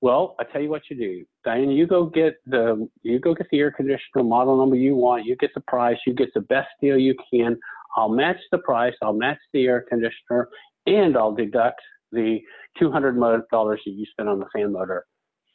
[0.00, 1.70] well, I tell you what you do, Diane.
[1.70, 5.24] You go get the you go get the air conditioner model number you want.
[5.24, 5.96] You get the price.
[6.06, 7.58] You get the best deal you can.
[7.96, 8.94] I'll match the price.
[9.02, 10.48] I'll match the air conditioner,
[10.86, 11.80] and I'll deduct
[12.12, 12.40] the
[12.78, 13.18] two hundred
[13.50, 15.06] dollars that you spent on the fan motor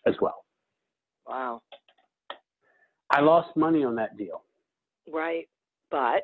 [0.07, 0.43] as well.
[1.27, 1.61] Wow.
[3.11, 4.43] I lost money on that deal.
[5.11, 5.47] Right,
[5.89, 6.23] but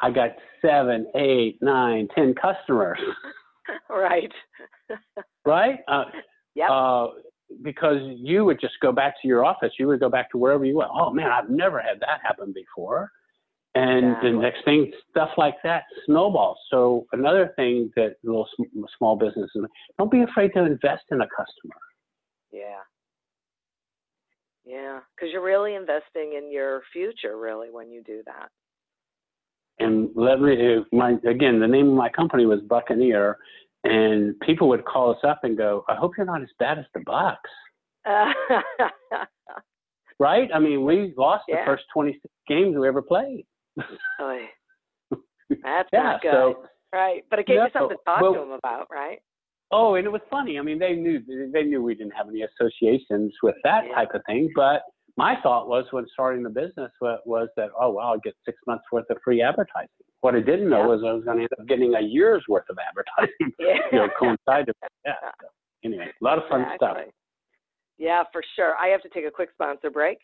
[0.00, 2.98] I got seven, eight, nine, ten customers.
[3.90, 4.32] right.
[5.44, 5.78] right.
[5.88, 6.04] Uh,
[6.54, 6.70] yeah.
[6.70, 7.08] Uh,
[7.62, 9.72] because you would just go back to your office.
[9.78, 10.90] You would go back to wherever you went.
[10.92, 13.10] Oh man, I've never had that happen before.
[13.76, 16.56] And the next thing, stuff like that snowballs.
[16.70, 18.48] So another thing that little
[18.96, 19.66] small businesses,
[19.98, 21.76] don't be afraid to invest in a customer.
[22.50, 22.80] Yeah.
[24.66, 28.48] Yeah, because you're really investing in your future, really, when you do that.
[29.78, 33.36] And let me, uh, my again, the name of my company was Buccaneer,
[33.84, 36.86] and people would call us up and go, "I hope you're not as bad as
[36.94, 37.36] the Bucs."
[40.18, 40.48] right?
[40.52, 41.60] I mean, we lost yeah.
[41.60, 43.46] the first 26 games we ever played.
[43.76, 43.88] that's
[45.92, 46.32] yeah, not good.
[46.32, 49.20] So, right, but it gave you something to talk well, to them about, right?
[49.72, 50.58] Oh, and it was funny.
[50.58, 51.20] I mean, they knew
[51.52, 53.94] they knew we didn't have any associations with that yeah.
[53.94, 54.82] type of thing, but
[55.16, 58.84] my thought was when starting the business was, that oh well, I'll get six months
[58.92, 59.88] worth of free advertising.
[60.20, 60.86] What I didn't know yeah.
[60.86, 63.52] was I was going to end up getting a year's worth of advertising.
[63.58, 63.76] Yeah.
[63.92, 64.74] you know, coincided.
[65.04, 65.12] Yeah.
[65.40, 65.48] So,
[65.84, 66.76] anyway, a lot of fun exactly.
[66.76, 66.96] stuff.
[67.98, 68.74] Yeah, for sure.
[68.76, 70.18] I have to take a quick sponsor break.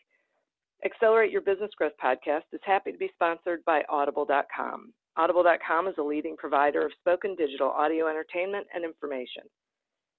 [0.85, 4.93] Accelerate Your Business Growth podcast is happy to be sponsored by Audible.com.
[5.15, 9.43] Audible.com is a leading provider of spoken digital audio entertainment and information.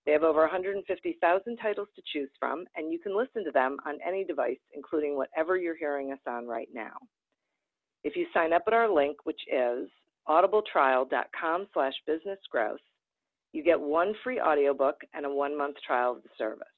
[0.07, 3.99] They have over 150,000 titles to choose from, and you can listen to them on
[4.07, 6.93] any device, including whatever you're hearing us on right now.
[8.05, 9.89] If you sign up at our link, which is
[10.29, 12.77] audibletrial.com slash businessgrowth,
[13.53, 16.69] you get one free audiobook and a one-month trial of the service.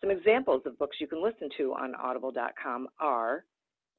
[0.00, 3.44] Some examples of books you can listen to on audible.com are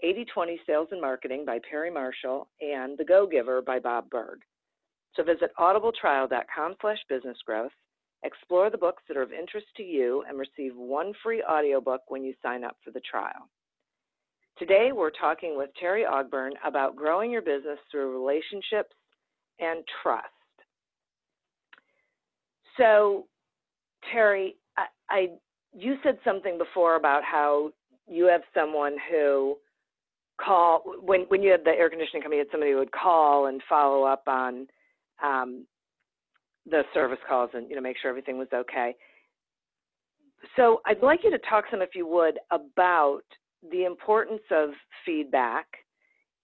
[0.04, 4.40] 80-20 Sales and Marketing by Perry Marshall and The Go-Giver by Bob Burg.
[5.16, 7.70] So visit audibletrial.com slash businessgrowth
[8.24, 12.24] Explore the books that are of interest to you and receive one free audiobook when
[12.24, 13.50] you sign up for the trial.
[14.58, 18.94] Today, we're talking with Terry Ogburn about growing your business through relationships
[19.62, 20.28] and trust.
[22.76, 23.26] So,
[24.12, 25.28] Terry, I, I
[25.74, 27.72] you said something before about how
[28.06, 29.56] you have someone who
[30.44, 33.62] call when when you had the air conditioning company, had somebody who would call and
[33.68, 34.68] follow up on
[35.24, 35.66] um,
[36.66, 38.96] the service calls and you know make sure everything was okay.
[40.56, 43.24] So I'd like you to talk some, if you would, about
[43.70, 44.70] the importance of
[45.06, 45.66] feedback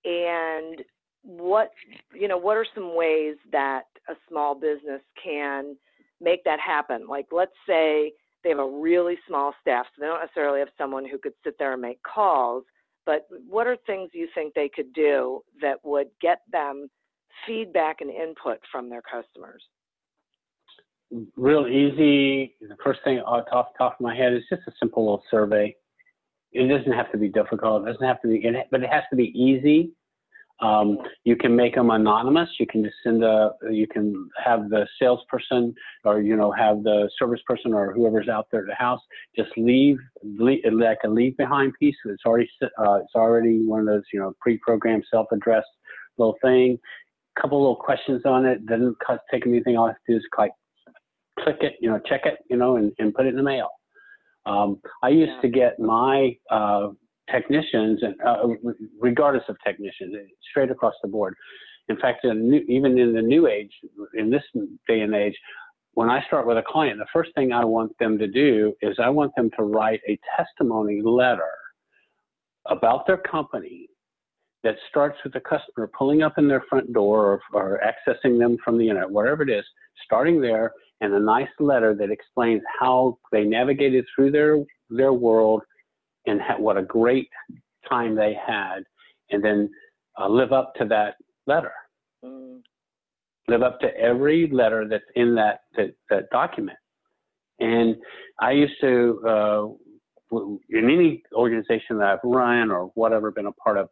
[0.03, 0.81] and
[1.23, 1.71] what
[2.13, 5.75] you know what are some ways that a small business can
[6.21, 8.11] make that happen like let's say
[8.43, 11.55] they have a really small staff so they don't necessarily have someone who could sit
[11.57, 12.63] there and make calls
[13.05, 16.89] but what are things you think they could do that would get them
[17.45, 19.63] feedback and input from their customers
[21.35, 22.55] real easy.
[22.61, 25.75] The first thing off the top of my head is just a simple little survey.
[26.51, 27.83] It doesn't have to be difficult.
[27.83, 29.91] It doesn't have to be, but it has to be easy.
[30.61, 32.49] Um, you can make them anonymous.
[32.59, 37.09] You can just send a, you can have the salesperson or, you know, have the
[37.19, 39.01] service person or whoever's out there at the house
[39.35, 41.95] just leave, leave like a leave behind piece.
[42.05, 45.67] It's already, uh, it's already one of those, you know, pre-programmed self-addressed
[46.17, 46.79] little thing.
[47.39, 48.65] Couple little questions on it.
[48.65, 49.75] Doesn't cost, take anything.
[49.77, 50.51] All I have to do is like
[51.41, 53.67] click it, you know, check it, you know, and, and put it in the mail.
[54.45, 55.41] Um, I used yeah.
[55.41, 56.89] to get my uh,
[57.31, 58.47] technicians, and uh,
[58.99, 60.15] regardless of technicians,
[60.49, 61.35] straight across the board.
[61.87, 63.71] In fact, in new, even in the new age,
[64.15, 64.43] in this
[64.87, 65.35] day and age,
[65.93, 68.97] when I start with a client, the first thing I want them to do is
[69.01, 71.51] I want them to write a testimony letter
[72.65, 73.87] about their company
[74.63, 78.57] that starts with the customer pulling up in their front door or, or accessing them
[78.63, 79.63] from the internet, whatever it is,
[80.03, 84.57] starting there, and a nice letter that explains how they navigated through their
[84.89, 85.61] their world
[86.27, 87.29] and ha- what a great
[87.89, 88.79] time they had,
[89.31, 89.69] and then
[90.19, 91.15] uh, live up to that
[91.47, 91.73] letter.
[92.23, 92.61] Mm.
[93.47, 96.77] Live up to every letter that's in that that, that document.
[97.59, 97.95] And
[98.39, 99.67] I used to, uh,
[100.69, 103.87] in any organization that I've run or whatever been a part of,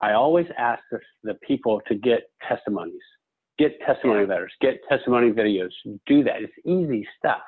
[0.00, 2.94] I always ask the, the people to get testimonies,
[3.58, 5.70] get testimony letters, get testimony videos.
[6.06, 6.36] Do that.
[6.40, 7.42] It's easy stuff.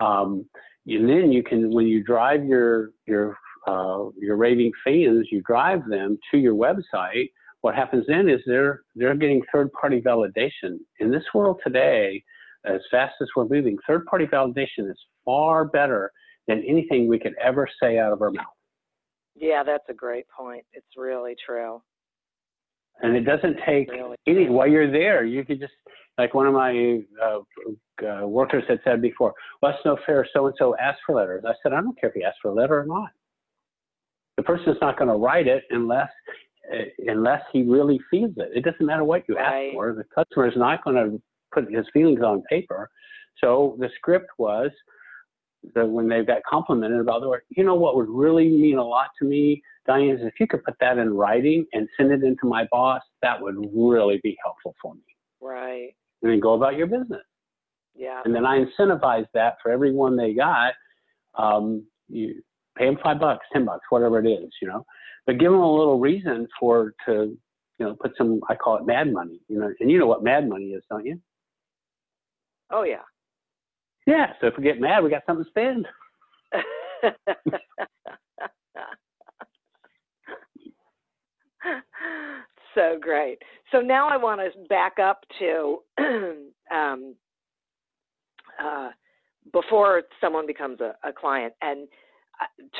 [0.00, 0.46] Um,
[0.86, 3.36] and then you can, when you drive your your
[3.68, 7.28] uh, your raving fans, you drive them to your website.
[7.60, 10.78] What happens then is they're they're getting third party validation.
[11.00, 12.22] In this world today,
[12.64, 16.12] as fast as we're moving, third party validation is far better
[16.46, 18.46] than anything we could ever say out of our mouth.
[19.34, 20.64] Yeah, that's a great point.
[20.72, 21.82] It's really true.
[23.00, 25.74] And it doesn't take really any, while you're there, you could just,
[26.16, 27.40] like one of my uh,
[28.04, 30.26] uh, workers had said before, well, that's no fair.
[30.32, 31.44] So and so asked for letters.
[31.46, 33.10] I said, I don't care if he asked for a letter or not.
[34.48, 36.08] The person's not going to write it unless
[36.72, 38.50] uh, unless he really feels it.
[38.54, 39.68] It doesn't matter what you right.
[39.68, 39.94] ask for.
[39.94, 42.88] The customer is not going to put his feelings on paper.
[43.42, 44.70] So the script was
[45.74, 48.84] that when they got complimented about the work, you know what would really mean a
[48.84, 52.22] lot to me, Diane, is if you could put that in writing and send it
[52.22, 55.00] into my boss, that would really be helpful for me.
[55.40, 55.90] Right.
[56.22, 57.22] And then go about your business.
[57.94, 58.22] Yeah.
[58.24, 60.74] And then I incentivize that for every one they got.
[61.34, 62.42] Um, you
[62.78, 64.84] pay them five bucks, ten bucks, whatever it is, you know.
[65.26, 67.36] But give them a little reason for to,
[67.78, 68.40] you know, put some.
[68.48, 69.72] I call it mad money, you know.
[69.80, 71.20] And you know what mad money is, don't you?
[72.70, 73.02] Oh yeah.
[74.06, 74.32] Yeah.
[74.40, 75.86] So if we get mad, we got something to spend.
[82.74, 83.38] so great.
[83.70, 85.78] So now I want to back up to
[86.70, 87.14] um,
[88.62, 88.90] uh,
[89.52, 91.88] before someone becomes a, a client and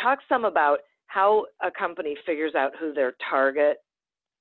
[0.02, 3.78] talk some about how a company figures out who their target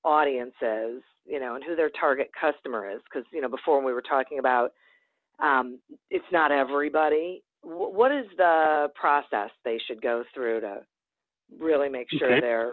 [0.04, 3.02] audience is, you know, and who their target customer is.
[3.04, 4.72] Because you know, before we were talking about
[5.40, 7.44] um, it's not everybody.
[7.64, 10.80] W- what is the process they should go through to
[11.60, 12.42] really make sure okay.
[12.42, 12.72] they're,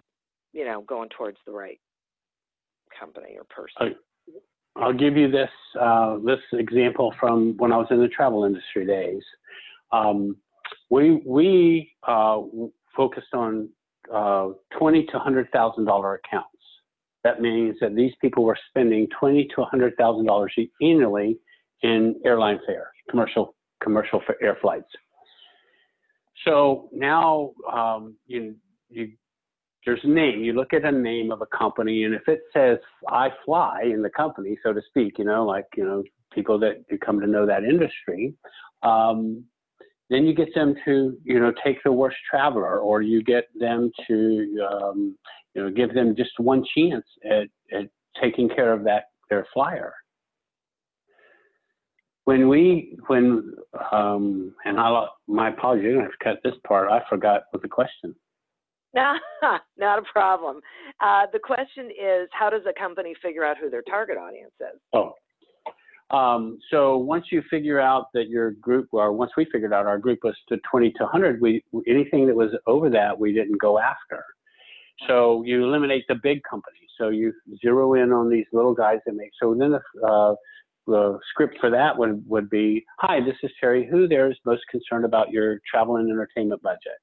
[0.53, 1.79] you know, going towards the right
[2.99, 3.95] company or person?
[4.77, 8.85] I'll give you this uh, this example from when I was in the travel industry
[8.85, 9.21] days.
[9.91, 10.35] Um,
[10.95, 12.39] we we uh,
[12.95, 13.69] focused on
[14.13, 16.49] uh, twenty to hundred thousand dollar accounts.
[17.25, 21.37] That means that these people were spending twenty to hundred thousand dollars annually
[21.81, 24.87] in airline fare, commercial commercial air flights.
[26.45, 28.55] So now um, you
[28.89, 29.11] you
[29.85, 30.43] there's a name.
[30.45, 32.77] You look at a name of a company, and if it says
[33.09, 36.03] "I fly" in the company, so to speak, you know, like you know
[36.33, 38.33] people that come to know that industry,
[38.81, 39.43] um,
[40.09, 43.91] then you get them to you know take the worst traveler, or you get them
[44.07, 45.17] to um,
[45.53, 47.89] you know give them just one chance at, at
[48.21, 49.93] taking care of that their flyer
[52.25, 53.53] when we when
[53.91, 56.91] um and I my apologies, gonna have to cut this part.
[56.91, 58.13] I forgot what the question.
[58.93, 59.13] No,
[59.77, 60.61] not a problem.
[61.01, 64.79] Uh, the question is, how does a company figure out who their target audience is?
[64.93, 65.13] Oh,
[66.11, 69.97] um, so once you figure out that your group, or once we figured out our
[69.97, 73.79] group was to 20 to 100, we anything that was over that we didn't go
[73.79, 74.23] after.
[75.07, 76.89] So you eliminate the big companies.
[76.97, 79.31] So you zero in on these little guys that make.
[79.41, 80.35] So then the uh,
[80.87, 83.87] the script for that would, would be, hi, this is Terry.
[83.89, 86.99] Who there is most concerned about your travel and entertainment budget?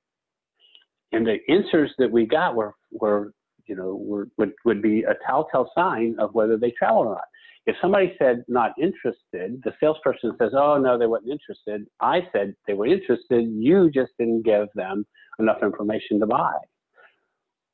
[1.12, 3.32] And the answers that we got were, were
[3.66, 7.24] you know, were, would, would be a telltale sign of whether they travel or not.
[7.66, 11.86] If somebody said not interested, the salesperson says, oh, no, they weren't interested.
[12.00, 13.48] I said they were interested.
[13.48, 15.06] You just didn't give them
[15.38, 16.54] enough information to buy.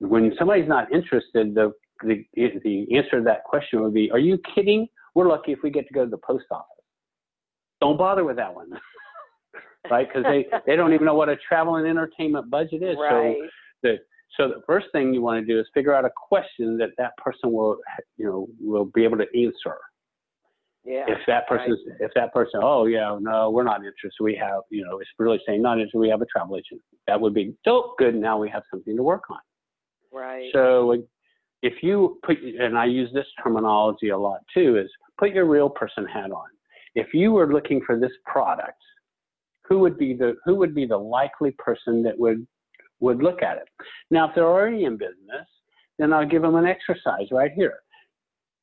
[0.01, 1.73] When somebody's not interested, the,
[2.05, 4.87] the, the answer to that question would be, are you kidding?
[5.15, 6.67] We're lucky if we get to go to the post office.
[7.81, 8.71] Don't bother with that one,
[9.91, 10.07] right?
[10.07, 12.97] Because they, they don't even know what a travel and entertainment budget is.
[13.01, 13.37] Right.
[13.41, 13.49] So
[13.83, 13.99] the
[14.37, 17.17] so the first thing you want to do is figure out a question that that
[17.17, 17.79] person will
[18.17, 19.77] you know will be able to answer.
[20.85, 21.05] Yeah.
[21.09, 21.97] If that person right.
[22.01, 25.41] if that person oh yeah no we're not interested we have you know it's really
[25.47, 28.49] saying not interested we have a travel agent that would be so good now we
[28.49, 29.39] have something to work on.
[30.13, 30.51] Right.
[30.53, 31.03] So
[31.63, 35.69] if you put, and I use this terminology a lot too, is put your real
[35.69, 36.47] person hat on.
[36.95, 38.81] If you were looking for this product,
[39.69, 42.47] who would be the who would be the likely person that would
[43.01, 43.69] would look at it.
[44.11, 45.47] Now, if they're already in business,
[45.99, 47.81] then I'll give them an exercise right here.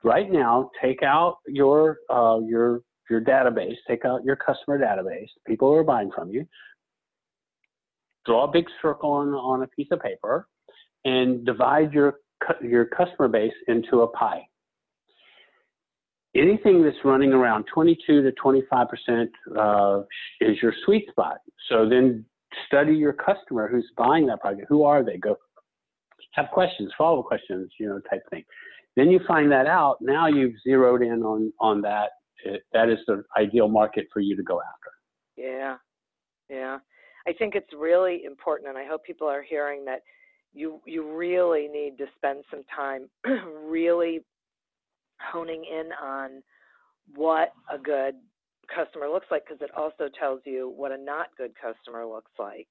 [0.04, 5.70] Right now, take out your uh, your your database, take out your customer database, people
[5.70, 6.46] who are buying from you.
[8.26, 10.48] Draw a big circle on, on a piece of paper,
[11.06, 12.16] and divide your
[12.62, 14.42] your customer base into a pie.
[16.36, 20.02] Anything that's running around 22 to 25 percent uh,
[20.42, 21.38] is your sweet spot.
[21.70, 22.26] So then
[22.68, 24.66] study your customer who's buying that product.
[24.70, 25.18] Who are they?
[25.18, 25.38] Go
[26.34, 28.44] have questions, follow up questions, you know, type thing.
[28.96, 29.98] Then you find that out.
[30.02, 32.12] Now you've zeroed in on on that.
[32.44, 34.92] It, that is the ideal market for you to go after.
[35.38, 35.78] Yeah,
[36.50, 36.78] yeah.
[37.28, 40.02] I think it's really important, and I hope people are hearing that
[40.54, 43.10] you you really need to spend some time
[43.66, 44.22] really
[45.22, 46.42] honing in on
[47.16, 48.16] what a good
[48.74, 52.68] customer looks like because it also tells you what a not good customer looks like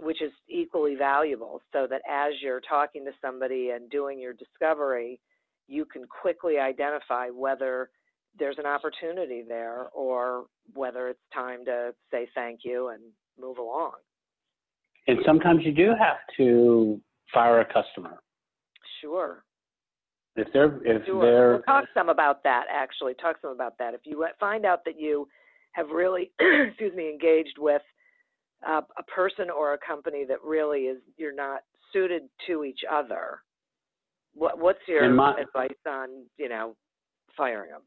[0.00, 5.20] which is equally valuable so that as you're talking to somebody and doing your discovery
[5.66, 7.90] you can quickly identify whether
[8.38, 13.00] there's an opportunity there or whether it's time to say thank you and
[13.38, 13.92] move along.
[15.06, 17.00] And sometimes you do have to
[17.32, 18.20] fire a customer.
[19.00, 19.44] Sure
[20.38, 21.22] if they're if sure.
[21.22, 24.84] they're we'll talk some about that actually talk some about that if you find out
[24.84, 25.28] that you
[25.72, 26.30] have really
[26.68, 27.82] excuse me engaged with
[28.68, 31.60] uh, a person or a company that really is you're not
[31.92, 33.40] suited to each other
[34.34, 36.74] what what's your my, advice on you know
[37.36, 37.82] firing them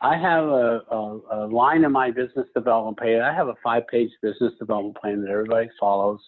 [0.00, 3.20] I have a, a, a, line in my business development page.
[3.20, 6.20] I have a five page business development plan that everybody follows.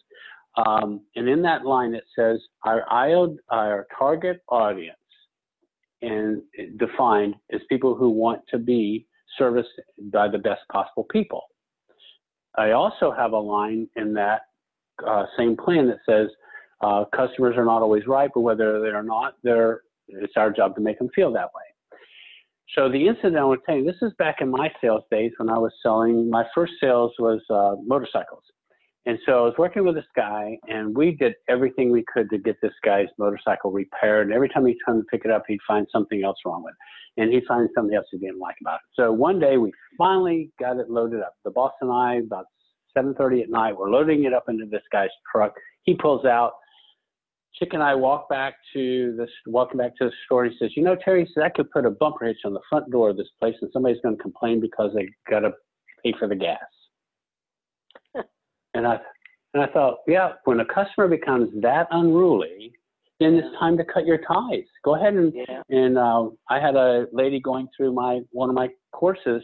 [0.57, 2.83] Um, and in that line, it says our,
[3.51, 4.97] our target audience
[6.03, 6.43] and
[6.79, 9.07] defined as people who want to be
[9.39, 9.69] serviced
[10.13, 11.43] by the best possible people.
[12.57, 14.43] I also have a line in that
[15.07, 16.29] uh, same plan that says
[16.81, 20.81] uh, customers are not always right, but whether they're not, they're, it's our job to
[20.81, 21.63] make them feel that way.
[22.77, 25.59] So the incident I tell you, this is back in my sales days when I
[25.59, 28.45] was selling, my first sales was uh, motorcycles.
[29.07, 32.39] And so I was working with this guy, and we did everything we could to
[32.39, 34.27] get this guy's motorcycle repaired.
[34.27, 36.75] And every time he'd come to pick it up, he'd find something else wrong with
[36.75, 37.23] it.
[37.23, 38.81] And he'd find something else he didn't like about it.
[38.95, 41.35] So one day we finally got it loaded up.
[41.45, 42.45] The boss and I, about
[42.97, 45.55] 7.30 at night, we're loading it up into this guy's truck.
[45.85, 46.53] He pulls out.
[47.55, 50.45] Chick and I walk back to this, walking back to the store.
[50.45, 52.89] He says, "You know, Terry, says I could put a bumper hitch on the front
[52.93, 55.53] door of this place, and somebody's going to complain because they got to
[56.05, 56.61] pay for the gas."
[58.75, 58.99] And I
[59.55, 62.73] and I thought, yeah, when a customer becomes that unruly,
[63.19, 64.65] then it's time to cut your ties.
[64.85, 65.63] Go ahead and yeah.
[65.69, 69.43] and uh, I had a lady going through my one of my courses,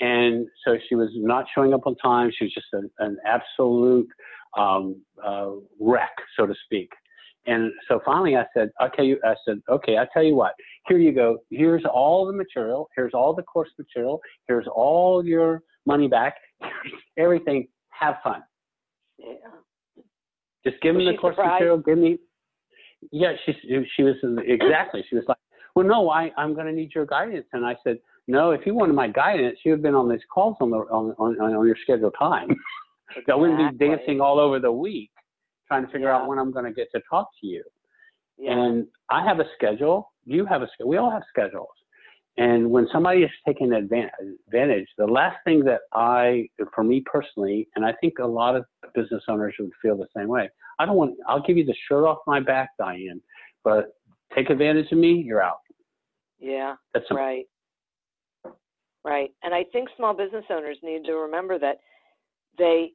[0.00, 2.30] and so she was not showing up on time.
[2.36, 4.08] She was just a, an absolute
[4.56, 5.50] um, uh,
[5.80, 6.90] wreck, so to speak.
[7.48, 10.54] And so finally, I said, okay, I said, okay, I tell you what.
[10.88, 11.38] Here you go.
[11.50, 12.88] Here's all the material.
[12.96, 14.20] Here's all the course material.
[14.48, 16.34] Here's all your money back.
[17.16, 17.68] everything.
[17.90, 18.42] Have fun.
[19.18, 19.34] Yeah.
[20.64, 21.52] Just give was me the course surprised?
[21.54, 21.78] material.
[21.78, 22.18] Give me.
[23.12, 23.52] Yeah, she
[23.96, 25.04] she was exactly.
[25.08, 25.36] She was like,
[25.74, 28.74] well, no, I I'm going to need your guidance, and I said, no, if you
[28.74, 31.66] wanted my guidance, you would have been on these calls on the on on, on
[31.66, 32.48] your scheduled time.
[33.10, 33.32] Exactly.
[33.32, 35.12] I wouldn't be dancing all over the week
[35.68, 36.16] trying to figure yeah.
[36.16, 37.62] out when I'm going to get to talk to you.
[38.36, 38.52] Yeah.
[38.52, 40.12] And I have a schedule.
[40.24, 40.90] You have a schedule.
[40.90, 41.68] We all have schedules.
[42.38, 47.84] And when somebody is taking advantage, the last thing that I, for me personally, and
[47.84, 48.64] I think a lot of
[48.94, 50.50] business owners would feel the same way.
[50.78, 53.22] I don't want, I'll give you the shirt off my back, Diane,
[53.64, 53.94] but
[54.34, 55.60] take advantage of me, you're out.
[56.38, 57.46] Yeah, that's right.
[59.02, 59.30] Right.
[59.42, 61.78] And I think small business owners need to remember that
[62.58, 62.92] they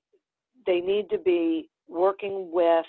[0.67, 2.85] they need to be working with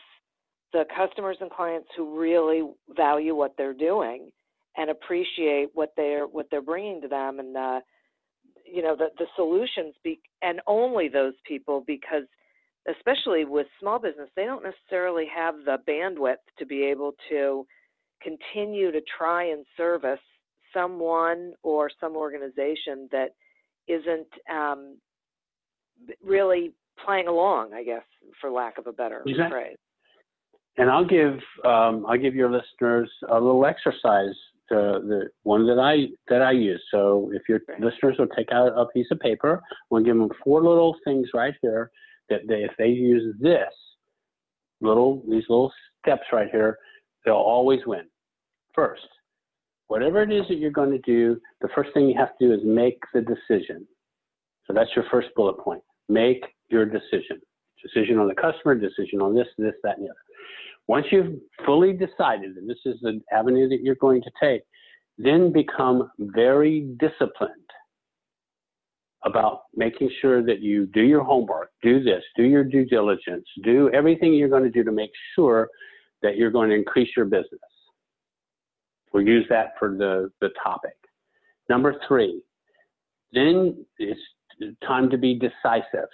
[0.72, 4.30] the customers and clients who really value what they're doing
[4.76, 7.80] and appreciate what they're what they're bringing to them and the
[8.64, 12.24] you know the the solutions be and only those people because
[12.88, 17.66] especially with small business they don't necessarily have the bandwidth to be able to
[18.22, 20.20] continue to try and service
[20.72, 23.30] someone or some organization that
[23.88, 24.96] isn't um,
[26.24, 26.72] really
[27.04, 28.04] playing along i guess
[28.40, 29.50] for lack of a better exactly.
[29.50, 29.76] phrase
[30.78, 34.34] and I'll give um, I'll give your listeners a little exercise
[34.76, 36.82] the one that I that I use.
[36.90, 40.62] So if your listeners will take out a piece of paper, we'll give them four
[40.62, 41.90] little things right here
[42.28, 43.72] that they, if they use this
[44.80, 46.78] little these little steps right here,
[47.24, 48.04] they'll always win.
[48.74, 49.06] First,
[49.88, 52.54] whatever it is that you're going to do, the first thing you have to do
[52.54, 53.86] is make the decision.
[54.66, 55.82] So that's your first bullet point.
[56.08, 57.40] Make your decision.
[57.82, 60.18] decision on the customer, decision on this, this, that, and the other.
[60.88, 64.62] Once you've fully decided, and this is the avenue that you're going to take,
[65.18, 67.50] then become very disciplined
[69.24, 73.88] about making sure that you do your homework, do this, do your due diligence, do
[73.94, 75.68] everything you're going to do to make sure
[76.22, 77.60] that you're going to increase your business.
[79.12, 80.96] We'll use that for the, the topic.
[81.68, 82.42] Number three,
[83.32, 84.20] then it's
[84.86, 86.08] time to be decisive.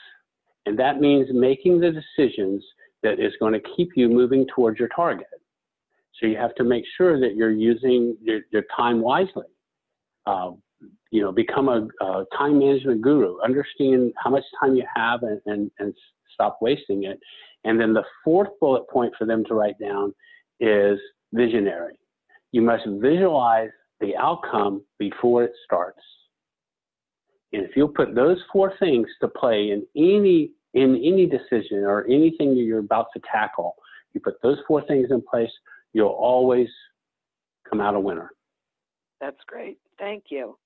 [0.66, 2.62] And that means making the decisions
[3.02, 5.26] that is going to keep you moving towards your target.
[6.20, 9.46] So you have to make sure that you're using your, your time wisely.
[10.26, 10.52] Uh,
[11.10, 13.40] you know, become a, a, time management guru.
[13.42, 15.94] Understand how much time you have and, and, and
[16.34, 17.18] stop wasting it.
[17.64, 20.14] And then the fourth bullet point for them to write down
[20.60, 20.98] is
[21.32, 21.98] visionary.
[22.52, 23.70] You must visualize
[24.00, 26.00] the outcome before it starts.
[27.52, 32.06] And if you'll put those four things to play in any in any decision or
[32.06, 33.74] anything you're about to tackle,
[34.12, 35.50] you put those four things in place,
[35.92, 36.68] you'll always
[37.68, 38.30] come out a winner.
[39.20, 39.78] That's great.
[39.98, 40.56] Thank you.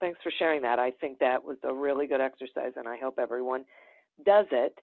[0.00, 0.78] Thanks for sharing that.
[0.78, 3.64] I think that was a really good exercise, and I hope everyone
[4.24, 4.78] does it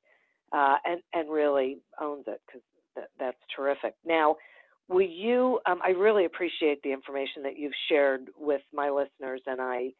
[0.51, 2.61] uh, and and really owns it because
[2.95, 3.93] that, that's terrific.
[4.05, 4.35] Now,
[4.89, 5.59] will you?
[5.65, 9.91] Um, I really appreciate the information that you've shared with my listeners, and I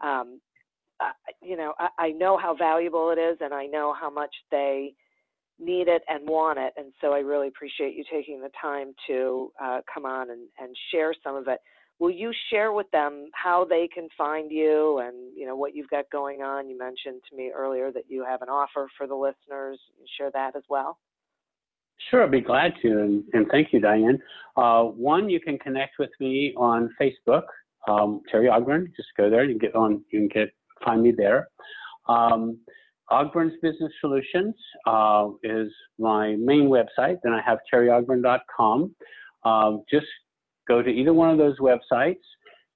[0.00, 0.40] um,
[1.42, 4.94] you know, I, I know how valuable it is, and I know how much they
[5.58, 6.72] need it and want it.
[6.76, 10.76] And so I really appreciate you taking the time to uh, come on and, and
[10.92, 11.58] share some of it.
[11.98, 15.90] Will you share with them how they can find you and you know what you've
[15.90, 16.68] got going on?
[16.70, 19.80] You mentioned to me earlier that you have an offer for the listeners.
[20.16, 20.98] Share that as well.
[22.08, 24.20] Sure, I'd be glad to, and, and thank you, Diane.
[24.56, 27.42] Uh, one, you can connect with me on Facebook,
[27.88, 28.86] um, Terry Ogburn.
[28.96, 29.42] Just go there.
[29.42, 30.04] You get on.
[30.10, 30.52] You can get
[30.84, 31.48] find me there.
[32.08, 32.58] Um,
[33.10, 34.54] Ogburn's Business Solutions
[34.86, 37.18] uh, is my main website.
[37.22, 38.94] Then I have terryogburn.com.
[39.44, 40.06] Um, just
[40.66, 42.20] go to either one of those websites,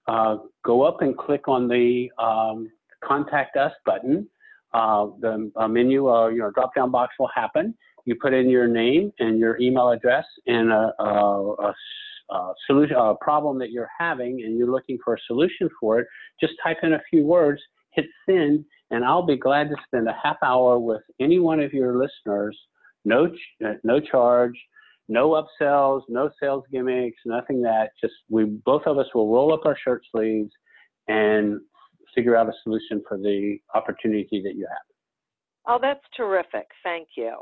[0.08, 2.70] uh, go up and click on the um,
[3.04, 4.28] Contact Us button.
[4.72, 7.74] Uh, the menu or uh, you know drop down box will happen.
[8.06, 11.74] You put in your name and your email address and a, a, a
[12.30, 16.06] uh, solution, a problem that you're having, and you're looking for a solution for it.
[16.40, 17.60] Just type in a few words,
[17.94, 21.72] hit send, and I'll be glad to spend a half hour with any one of
[21.72, 22.58] your listeners,
[23.04, 24.58] no, ch- uh, no charge,
[25.08, 27.90] no upsells, no sales gimmicks, nothing that.
[28.00, 30.52] Just we both of us will roll up our shirt sleeves
[31.08, 31.60] and
[32.14, 34.86] figure out a solution for the opportunity that you have.
[35.66, 36.66] Oh, that's terrific.
[36.82, 37.36] Thank you.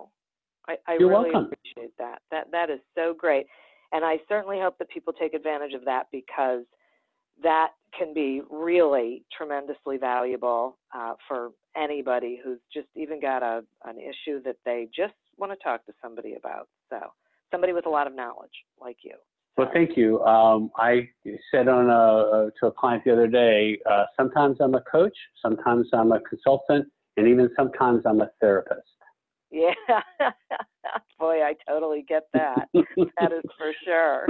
[0.68, 1.51] I, I You're really welcome.
[1.53, 2.20] appreciate that.
[2.30, 3.46] That that is so great.
[3.92, 6.62] And I certainly hope that people take advantage of that because
[7.43, 13.97] that can be really tremendously valuable uh, for anybody who's just even got a an
[13.99, 16.68] issue that they just want to talk to somebody about.
[16.88, 16.99] So
[17.51, 19.14] somebody with a lot of knowledge like you.
[19.57, 20.22] Well, thank you.
[20.22, 21.09] Um, I
[21.51, 25.88] said on a, to a client the other day, uh, sometimes I'm a coach, sometimes
[25.93, 26.86] I'm a consultant,
[27.16, 28.80] and even sometimes I'm a therapist.
[29.51, 29.74] Yeah,
[31.18, 32.68] boy, I totally get that.
[32.74, 34.26] that is for sure.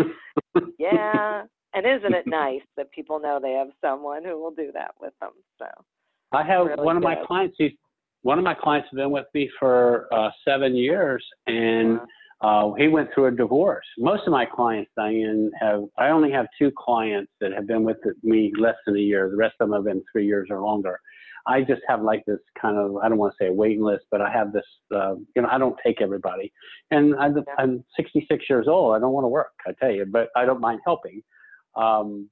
[0.78, 1.42] Yeah,
[1.74, 5.12] and isn't it nice that people know they have someone who will do that with
[5.20, 5.30] them?
[5.58, 5.66] So
[6.32, 7.56] I have really one of my clients.
[7.58, 7.72] He's
[8.22, 12.00] one of my clients has been with me for uh, seven years, and
[12.42, 13.84] uh, he went through a divorce.
[13.98, 17.98] Most of my clients, Diane, have I only have two clients that have been with
[18.22, 19.30] me less than a year.
[19.30, 20.98] The rest of them have been three years or longer.
[21.46, 24.04] I just have like this kind of I don't want to say a waiting list,
[24.10, 24.64] but I have this
[24.94, 26.52] uh, you know I don't take everybody,
[26.90, 28.94] and I'm, I'm 66 years old.
[28.94, 31.22] I don't want to work, I tell you, but I don't mind helping.
[31.76, 32.28] Um,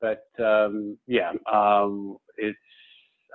[0.00, 2.58] but um, yeah, um, it's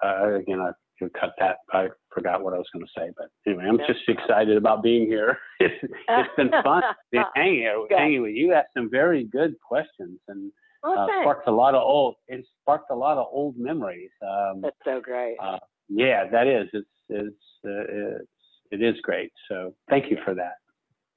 [0.03, 1.57] uh, again I could cut that.
[1.71, 5.07] I forgot what I was going to say, but anyway, I'm just excited about being
[5.07, 5.37] here.
[5.59, 8.53] it's, it's been fun being hanging here, hanging with you.
[8.53, 10.51] Asked some very good questions and
[10.83, 12.15] Well, uh, sparked a lot of old.
[12.27, 14.11] It sparked a lot of old memories.
[14.21, 15.37] Um, That's so great.
[15.41, 15.59] uh,
[15.89, 16.67] yeah, that is.
[16.73, 18.27] It's it's uh, it's
[18.71, 19.31] it is great.
[19.49, 20.53] So thank you for that.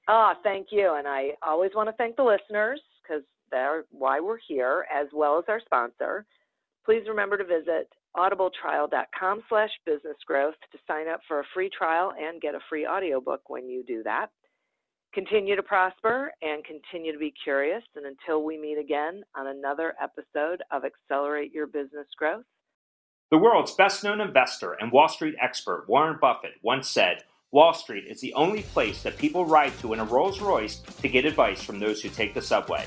[0.08, 0.94] Ah, thank you.
[0.94, 5.38] And I always want to thank the listeners because they're why we're here, as well
[5.38, 6.24] as our sponsor.
[6.84, 12.12] Please remember to visit audibletrial.com slash business growth to sign up for a free trial
[12.20, 14.28] and get a free audiobook when you do that.
[15.14, 17.82] Continue to prosper and continue to be curious.
[17.96, 22.44] And until we meet again on another episode of Accelerate Your Business Growth,
[23.30, 28.04] The world's best known investor and Wall Street expert Warren Buffett once said, Wall Street
[28.08, 31.62] is the only place that people ride to in a Rolls Royce to get advice
[31.62, 32.86] from those who take the subway.